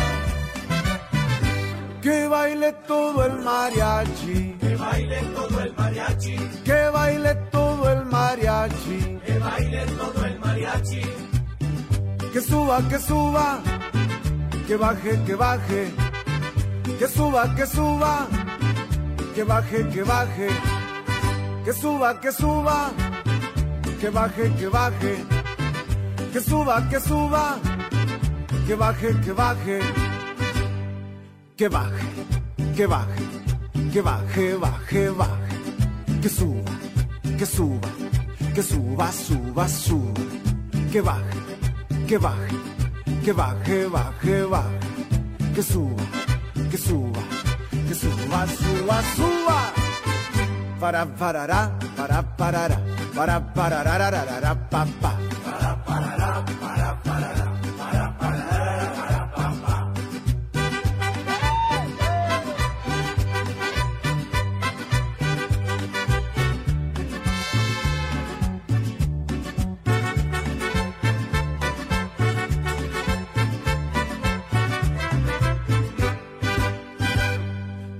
Que 2.01 2.27
baile 2.27 2.71
todo 2.87 3.25
el 3.25 3.39
mariachi, 3.39 4.55
que 4.61 4.75
baile 4.77 5.19
todo 5.35 5.59
el 5.59 5.73
mariachi, 5.75 6.37
que 6.63 6.89
baile 6.89 7.35
todo 7.51 7.91
el 7.91 8.05
mariachi, 8.05 8.99
que 9.25 9.39
baile 9.39 9.85
todo 10.01 10.25
el 10.25 10.39
mariachi. 10.39 11.01
Que 12.31 12.39
suba, 12.39 12.77
que 12.89 12.99
suba, 12.99 13.59
que 14.67 14.75
baje, 14.77 15.19
que 15.25 15.35
baje, 15.35 15.91
que 16.99 17.07
suba, 17.09 17.55
que 17.55 17.65
suba, 17.67 18.27
que 19.35 19.43
baje, 19.43 19.89
que 19.89 20.03
baje, 20.03 20.47
que 21.65 21.73
suba, 21.73 22.21
que 22.21 22.31
suba, 22.31 22.93
que 22.97 23.04
baje, 24.09 24.51
que 24.57 24.67
baje, 24.67 25.25
que 26.31 26.39
suba, 26.41 26.81
que 26.89 26.99
suba, 26.99 27.59
que 28.67 28.75
baje, 28.75 29.13
que 29.23 29.31
baje, 29.33 29.79
que 31.57 31.69
baje, 31.69 32.05
que 32.75 32.87
baje, 32.87 33.23
que 33.91 34.01
baje, 34.01 34.55
baje, 34.57 35.09
baje, 35.09 35.55
que 36.21 36.29
suba, 36.29 36.71
que 37.37 37.45
suba, 37.45 37.89
que 38.53 38.63
suba, 38.63 39.11
suba, 39.11 39.67
suba, 39.67 40.21
que 40.91 41.01
baje, 41.01 41.39
que 42.07 42.17
baje, 42.17 42.57
que 43.23 43.33
baje, 43.33 43.87
baje, 43.87 44.45
baje, 44.45 44.79
que 45.55 45.63
suba, 45.63 46.03
que 46.69 46.77
suba, 46.77 47.23
que 47.87 47.95
suba, 47.95 48.47
suba, 48.47 49.01
suba 49.15 49.85
para 50.79 51.05
parará, 51.05 51.71
para 51.95 52.21
parará, 52.21 52.79
para. 53.15 53.53
Para 53.53 53.53
para 53.53 53.83
parará, 53.83 54.11
para 54.11 54.25
parará, 54.25 54.69
pa 54.69 54.85
pa. 55.01 55.11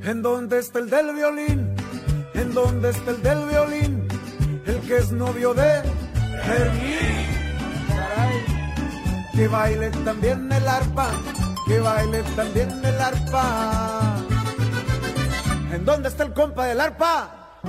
¿En 0.04 0.22
dónde 0.22 0.60
está 0.60 0.80
el 0.80 0.90
del 0.90 1.16
violín? 1.16 1.76
¿En 2.36 2.54
dónde 2.54 2.90
está 2.92 3.12
el 3.12 3.24
del 3.24 3.48
violín? 3.48 3.95
Que 4.88 4.98
es 4.98 5.12
novio 5.12 5.54
de 5.56 5.82
Fermín. 6.44 7.26
Que 9.34 9.48
baile 9.48 9.90
también 9.90 10.52
el 10.52 10.68
arpa, 10.68 11.10
que 11.68 11.80
baile 11.80 12.24
también 12.36 12.70
el 12.86 13.02
arpa. 13.02 14.16
¿En 15.74 15.84
dónde 15.86 16.10
está 16.10 16.24
el 16.24 16.34
compa 16.34 16.68
del 16.68 16.80
arpa? 16.80 17.60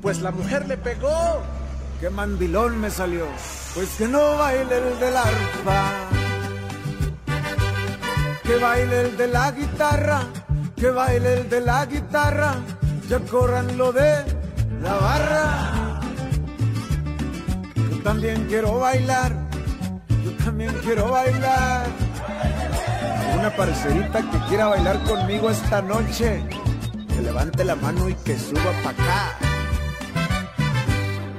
Pues 0.00 0.20
la 0.22 0.30
mujer 0.30 0.66
le 0.66 0.78
pegó. 0.78 1.42
Qué 2.00 2.08
mandilón 2.08 2.80
me 2.80 2.90
salió. 2.90 3.26
Pues 3.74 3.90
que 3.98 4.08
no 4.08 4.38
baile 4.38 4.78
el 4.78 4.98
del 4.98 5.16
arpa. 5.16 5.92
Que 8.42 8.56
baile 8.56 9.00
el 9.02 9.16
de 9.18 9.28
la 9.28 9.52
guitarra, 9.52 10.22
que 10.74 10.90
baile 10.90 11.40
el 11.40 11.50
de 11.50 11.60
la 11.60 11.84
guitarra, 11.84 12.54
ya 13.06 13.20
corran 13.20 13.76
lo 13.76 13.92
de 13.92 14.24
la 14.80 14.94
barra. 14.94 15.87
Yo 18.08 18.14
también 18.14 18.46
quiero 18.48 18.78
bailar, 18.78 19.36
yo 20.24 20.30
también 20.42 20.74
quiero 20.82 21.10
bailar. 21.10 21.84
Una 23.38 23.54
parcerita 23.54 24.22
que 24.30 24.38
quiera 24.48 24.68
bailar 24.68 24.98
conmigo 25.04 25.50
esta 25.50 25.82
noche, 25.82 26.42
que 27.06 27.20
levante 27.20 27.66
la 27.66 27.74
mano 27.74 28.08
y 28.08 28.14
que 28.14 28.38
suba 28.38 28.72
pa' 28.82 28.90
acá. 28.92 29.36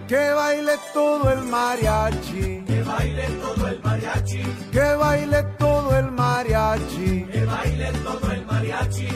Que 0.08 0.30
baile 0.30 0.74
todo 0.94 1.32
el 1.32 1.42
mariachi. 1.46 2.64
Que 2.68 2.84
baile 2.84 3.24
todo 3.42 3.68
el 3.68 3.82
mariachi. 3.82 4.44
Que 4.72 4.94
baile 4.94 5.44
todo 5.58 5.98
el 5.98 6.12
mariachi. 6.12 7.26
Que 7.32 7.46
baile 7.46 7.92
todo 8.04 8.32
el 8.32 8.46
mariachi. 8.46 9.08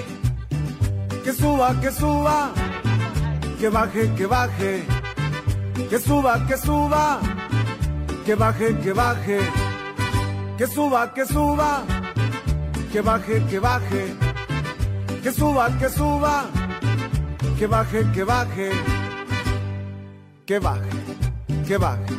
Que 1.24 1.34
suba, 1.34 1.80
que 1.80 1.92
suba. 1.92 2.52
Que 3.60 3.70
baje, 3.70 4.12
que 4.16 4.26
baje. 4.26 4.84
Que 5.88 6.00
suba, 6.00 6.48
que 6.48 6.58
suba. 6.58 7.20
Que 8.26 8.36
baje, 8.36 8.74
que 8.84 8.94
baje. 8.94 9.40
Que 10.58 10.68
suba, 10.68 11.14
que 11.14 11.26
suba. 11.26 11.84
Que 12.92 13.02
baje, 13.02 13.44
que 13.50 13.60
baje. 13.60 14.16
Que 15.22 15.32
suba, 15.32 15.70
que 15.80 15.90
suba. 15.90 16.46
Que 17.58 17.68
baje, 17.68 18.04
que 18.14 18.24
baje 18.24 18.72
que 20.46 20.60
baje, 20.60 20.90
que 21.66 21.78
baje, 21.78 22.16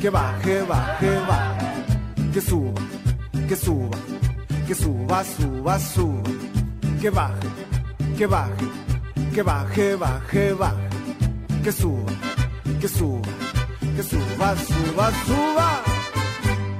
que 0.00 0.10
baje, 0.10 0.62
baje, 0.64 1.10
baje, 1.28 2.32
que 2.32 2.40
suba, 2.40 2.80
que 3.48 3.56
suba, 3.56 3.98
que 4.66 4.74
suba, 4.74 5.24
suba, 5.24 5.78
suba, 5.78 6.30
que 7.00 7.10
baje, 7.10 7.48
que 8.18 8.26
baje, 8.26 8.66
que 9.32 9.42
baje, 9.42 9.96
baje, 9.96 10.54
baje, 10.54 10.88
que 11.62 11.70
suba, 11.72 12.12
que 12.80 12.88
suba, 12.88 13.28
que 13.94 14.02
suba, 14.02 14.56
suba, 14.56 15.10
suba, 15.26 15.82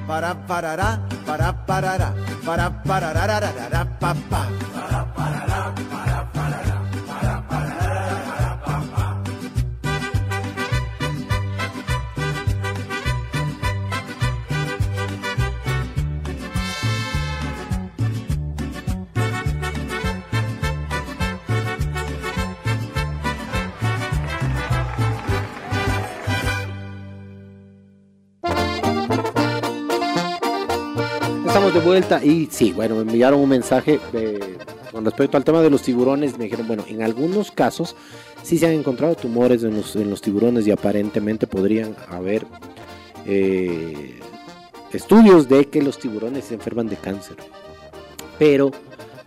para 0.07 0.35
parará, 0.47 1.01
para 1.27 1.53
parará, 1.67 2.15
para 2.45 2.71
parará, 2.71 3.85
pa 4.01 4.15
pa. 4.31 4.43
Para 4.75 5.05
parará, 5.05 5.05
para 5.05 5.05
parará, 5.15 5.92
de 31.73 31.81
vuelta 31.81 32.23
y 32.23 32.49
sí, 32.51 32.73
bueno, 32.73 32.97
me 32.97 33.03
enviaron 33.03 33.41
un 33.41 33.49
mensaje 33.49 33.99
eh, 34.13 34.59
con 34.91 35.07
respecto 35.07 35.39
al 35.39 35.45
tema 35.45 35.63
de 35.63 35.71
los 35.71 35.81
tiburones. 35.83 36.37
Me 36.37 36.45
dijeron, 36.45 36.67
bueno, 36.67 36.85
en 36.87 37.03
algunos 37.03 37.51
casos 37.51 37.97
sí 38.43 38.59
se 38.59 38.67
han 38.67 38.73
encontrado 38.73 39.15
tumores 39.15 39.63
en 39.63 39.77
los, 39.77 39.97
en 39.97 40.11
los 40.11 40.21
tiburones 40.21 40.67
y 40.67 40.71
aparentemente 40.71 41.47
podrían 41.47 41.97
haber 42.09 42.45
eh, 43.27 44.21
estudios 44.93 45.49
de 45.49 45.69
que 45.69 45.81
los 45.81 45.99
tiburones 45.99 46.45
se 46.45 46.55
enferman 46.55 46.89
de 46.89 46.97
cáncer. 46.97 47.37
Pero 48.39 48.71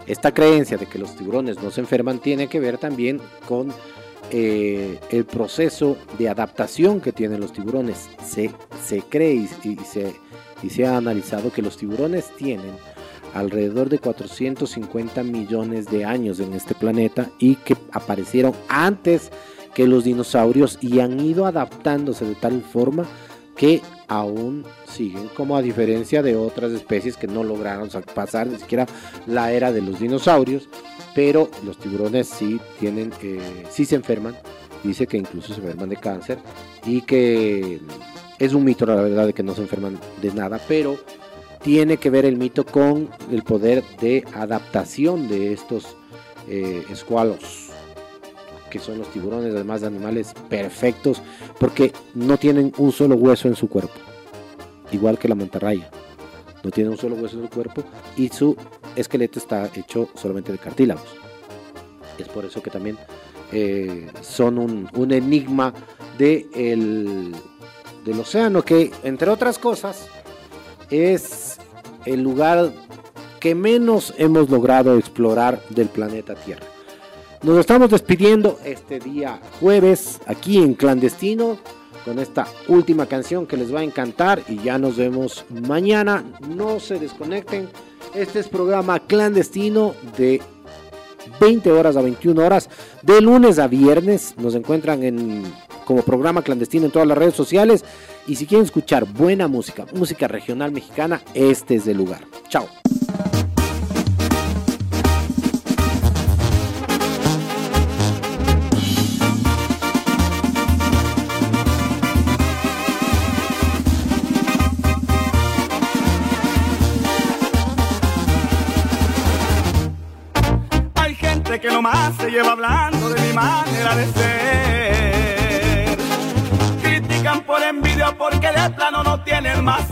esta 0.05 0.31
creencia 0.31 0.77
de 0.77 0.85
que 0.85 0.99
los 0.99 1.15
tiburones 1.15 1.63
no 1.63 1.71
se 1.71 1.81
enferman 1.81 2.19
tiene 2.19 2.47
que 2.47 2.59
ver 2.59 2.77
también 2.77 3.19
con 3.47 3.73
eh, 4.29 4.99
el 5.09 5.25
proceso 5.25 5.97
de 6.19 6.29
adaptación 6.29 7.01
que 7.01 7.11
tienen 7.11 7.39
los 7.39 7.53
tiburones. 7.53 8.07
Se, 8.23 8.51
se 8.85 9.01
cree 9.01 9.33
y, 9.33 9.49
y 9.63 9.77
se, 9.83 10.13
y 10.63 10.69
se 10.69 10.85
ha 10.85 10.97
analizado 10.97 11.51
que 11.51 11.61
los 11.61 11.77
tiburones 11.77 12.31
tienen 12.35 12.75
alrededor 13.33 13.89
de 13.89 13.99
450 13.99 15.23
millones 15.23 15.87
de 15.87 16.05
años 16.05 16.39
en 16.39 16.53
este 16.53 16.73
planeta 16.73 17.29
y 17.37 17.55
que 17.55 17.75
aparecieron 17.91 18.53
antes 18.69 19.31
que 19.73 19.87
los 19.87 20.05
dinosaurios 20.05 20.77
y 20.81 21.01
han 21.01 21.19
ido 21.19 21.45
adaptándose 21.45 22.25
de 22.25 22.35
tal 22.35 22.61
forma 22.61 23.05
que 23.57 23.81
aún 24.07 24.63
siguen 24.87 25.27
como 25.35 25.57
a 25.57 25.61
diferencia 25.61 26.21
de 26.21 26.35
otras 26.35 26.71
especies 26.71 27.17
que 27.17 27.27
no 27.27 27.43
lograron 27.43 27.89
pasar 28.13 28.47
ni 28.47 28.57
siquiera 28.57 28.85
la 29.27 29.51
era 29.51 29.71
de 29.71 29.81
los 29.81 29.99
dinosaurios 29.99 30.69
pero 31.13 31.49
los 31.65 31.77
tiburones 31.77 32.27
sí 32.27 32.59
tienen 32.79 33.11
eh, 33.21 33.65
sí 33.69 33.85
se 33.85 33.95
enferman 33.95 34.35
dice 34.83 35.07
que 35.07 35.17
incluso 35.17 35.53
se 35.53 35.59
enferman 35.59 35.89
de 35.89 35.97
cáncer 35.97 36.37
y 36.85 37.01
que 37.01 37.81
es 38.39 38.53
un 38.53 38.63
mito 38.63 38.85
la 38.85 38.95
verdad 38.95 39.27
de 39.27 39.33
que 39.33 39.43
no 39.43 39.55
se 39.55 39.61
enferman 39.61 39.99
de 40.21 40.33
nada 40.33 40.59
pero 40.67 40.97
tiene 41.63 41.97
que 41.97 42.09
ver 42.09 42.25
el 42.25 42.37
mito 42.37 42.65
con 42.65 43.09
el 43.31 43.43
poder 43.43 43.83
de 43.99 44.23
adaptación 44.33 45.27
de 45.27 45.53
estos 45.53 45.95
eh, 46.47 46.83
escualos 46.91 47.65
que 48.75 48.81
son 48.81 48.97
los 48.97 49.09
tiburones, 49.09 49.53
además 49.53 49.79
de 49.79 49.87
animales 49.87 50.33
perfectos, 50.49 51.21
porque 51.59 51.93
no 52.13 52.37
tienen 52.37 52.73
un 52.77 52.91
solo 52.91 53.15
hueso 53.15 53.47
en 53.47 53.55
su 53.55 53.69
cuerpo, 53.69 53.93
igual 54.91 55.17
que 55.17 55.29
la 55.29 55.35
mantarraya. 55.35 55.89
No 56.61 56.71
tiene 56.71 56.89
un 56.89 56.97
solo 56.97 57.15
hueso 57.15 57.37
en 57.37 57.43
su 57.43 57.49
cuerpo 57.49 57.85
y 58.17 58.27
su 58.27 58.57
esqueleto 58.97 59.39
está 59.39 59.69
hecho 59.73 60.09
solamente 60.15 60.51
de 60.51 60.57
cartílagos. 60.57 61.07
Es 62.17 62.27
por 62.27 62.43
eso 62.43 62.61
que 62.61 62.69
también 62.69 62.97
eh, 63.53 64.07
son 64.21 64.57
un, 64.57 64.89
un 64.93 65.11
enigma 65.13 65.73
de 66.17 66.45
el, 66.53 67.33
del 68.05 68.19
océano, 68.19 68.63
que 68.63 68.91
entre 69.03 69.29
otras 69.29 69.59
cosas 69.59 70.07
es 70.89 71.57
el 72.05 72.21
lugar 72.21 72.71
que 73.39 73.55
menos 73.55 74.13
hemos 74.17 74.49
logrado 74.49 74.97
explorar 74.97 75.61
del 75.69 75.89
planeta 75.89 76.35
Tierra. 76.35 76.65
Nos 77.43 77.59
estamos 77.59 77.89
despidiendo 77.89 78.59
este 78.63 78.99
día 78.99 79.39
jueves 79.59 80.19
aquí 80.25 80.57
en 80.57 80.73
Clandestino 80.73 81.57
con 82.05 82.19
esta 82.19 82.47
última 82.67 83.07
canción 83.07 83.45
que 83.47 83.57
les 83.57 83.73
va 83.73 83.79
a 83.79 83.83
encantar 83.83 84.41
y 84.47 84.57
ya 84.57 84.77
nos 84.77 84.97
vemos 84.97 85.45
mañana. 85.49 86.23
No 86.47 86.79
se 86.79 86.99
desconecten. 86.99 87.67
Este 88.13 88.39
es 88.39 88.47
programa 88.47 88.99
clandestino 88.99 89.95
de 90.17 90.41
20 91.39 91.71
horas 91.71 91.97
a 91.97 92.01
21 92.01 92.43
horas 92.43 92.69
de 93.01 93.21
lunes 93.21 93.59
a 93.59 93.67
viernes. 93.67 94.35
Nos 94.37 94.55
encuentran 94.55 95.03
en 95.03 95.43
como 95.85 96.01
programa 96.01 96.41
clandestino 96.41 96.85
en 96.85 96.91
todas 96.91 97.07
las 97.07 97.17
redes 97.17 97.35
sociales 97.35 97.85
y 98.27 98.35
si 98.35 98.45
quieren 98.45 98.65
escuchar 98.65 99.05
buena 99.05 99.47
música, 99.47 99.85
música 99.93 100.27
regional 100.27 100.71
mexicana, 100.71 101.21
este 101.33 101.75
es 101.75 101.87
el 101.87 101.97
lugar. 101.97 102.21
Chao. 102.49 102.67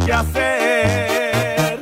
Que 0.06 0.14
hacer. 0.14 1.80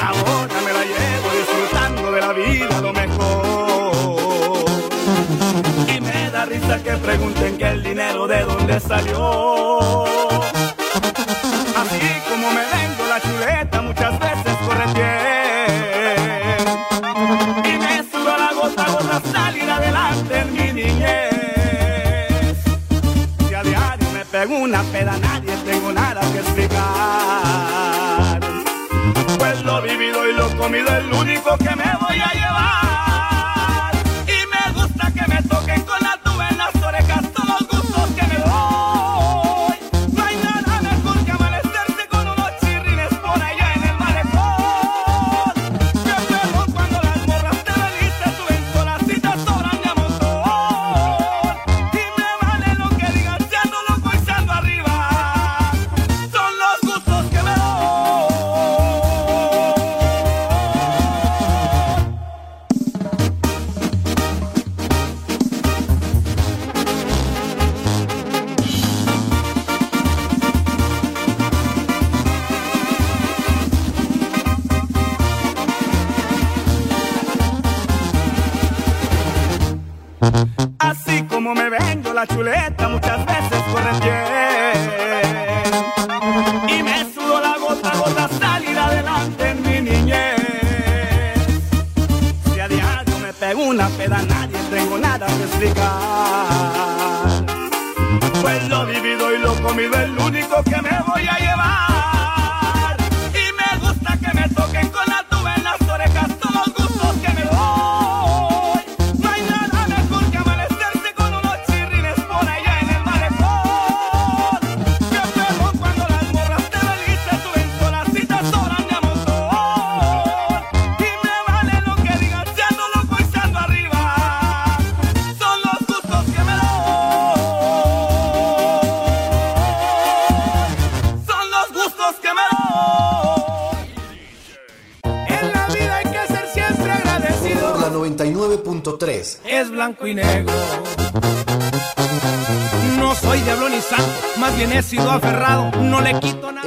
Ahora 0.00 0.54
me 0.64 0.72
la 0.72 0.84
llevo 0.84 1.30
disfrutando 1.38 2.12
de 2.12 2.20
la 2.20 2.32
vida 2.32 2.80
lo 2.80 2.92
mejor. 2.92 4.64
Y 5.88 6.00
me 6.00 6.30
da 6.30 6.44
risa 6.44 6.82
que 6.82 6.92
pregunten 6.92 7.56
que 7.56 7.68
el 7.68 7.82
dinero 7.82 8.26
de 8.26 8.42
dónde 8.44 8.80
salió. 8.80 10.04
Así 11.76 12.00
como 12.28 12.50
me 12.50 12.64
vendo 12.74 13.06
la 13.08 13.20
chuleta 13.20 13.80
muchas 13.82 14.18
veces 14.18 14.56
corre 14.66 14.86
bien. 14.94 16.64
Y 17.64 17.78
me 17.78 18.02
sudo 18.10 18.36
la 18.36 18.52
gota 18.52 18.84
a 18.84 18.90
gota 18.90 19.20
salir 19.32 19.70
adelante 19.70 20.38
en 20.38 20.52
mi 20.52 20.72
niñez. 20.72 22.56
Si 23.48 23.54
a 23.54 23.62
diario 23.62 24.10
me 24.10 24.24
pego 24.26 24.58
una 24.58 24.82
peda, 24.84 25.16
es 30.76 31.04
lo 31.06 31.20
único 31.20 31.56
que 31.58 31.76
me 31.76 31.96
voy 32.00 32.20
a 32.20 32.32
llevar. 32.32 32.93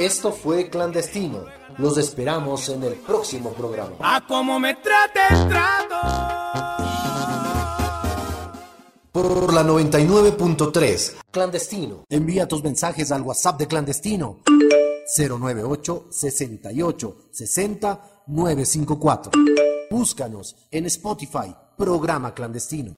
Esto 0.08 0.32
fue 0.32 0.70
Clandestino. 0.70 1.44
Los 1.80 1.98
esperamos 1.98 2.70
en 2.70 2.82
el 2.82 2.94
próximo 2.94 3.52
programa. 3.52 3.98
A 4.00 4.26
como 4.26 4.58
me 4.58 4.74
trates, 4.76 5.50
trato. 5.50 5.96
Por 9.12 9.54
la 9.54 9.64
99.3, 9.64 11.16
clandestino. 11.30 12.06
Envía 12.08 12.48
tus 12.48 12.64
mensajes 12.64 13.12
al 13.12 13.22
WhatsApp 13.24 13.60
de 13.60 13.68
clandestino 13.68 14.40
098 15.18 16.08
68 16.10 17.18
60 17.30 18.24
954. 18.28 19.32
Búscanos 19.92 20.56
en 20.72 20.86
Spotify, 20.86 21.54
programa 21.76 22.34
clandestino. 22.34 22.96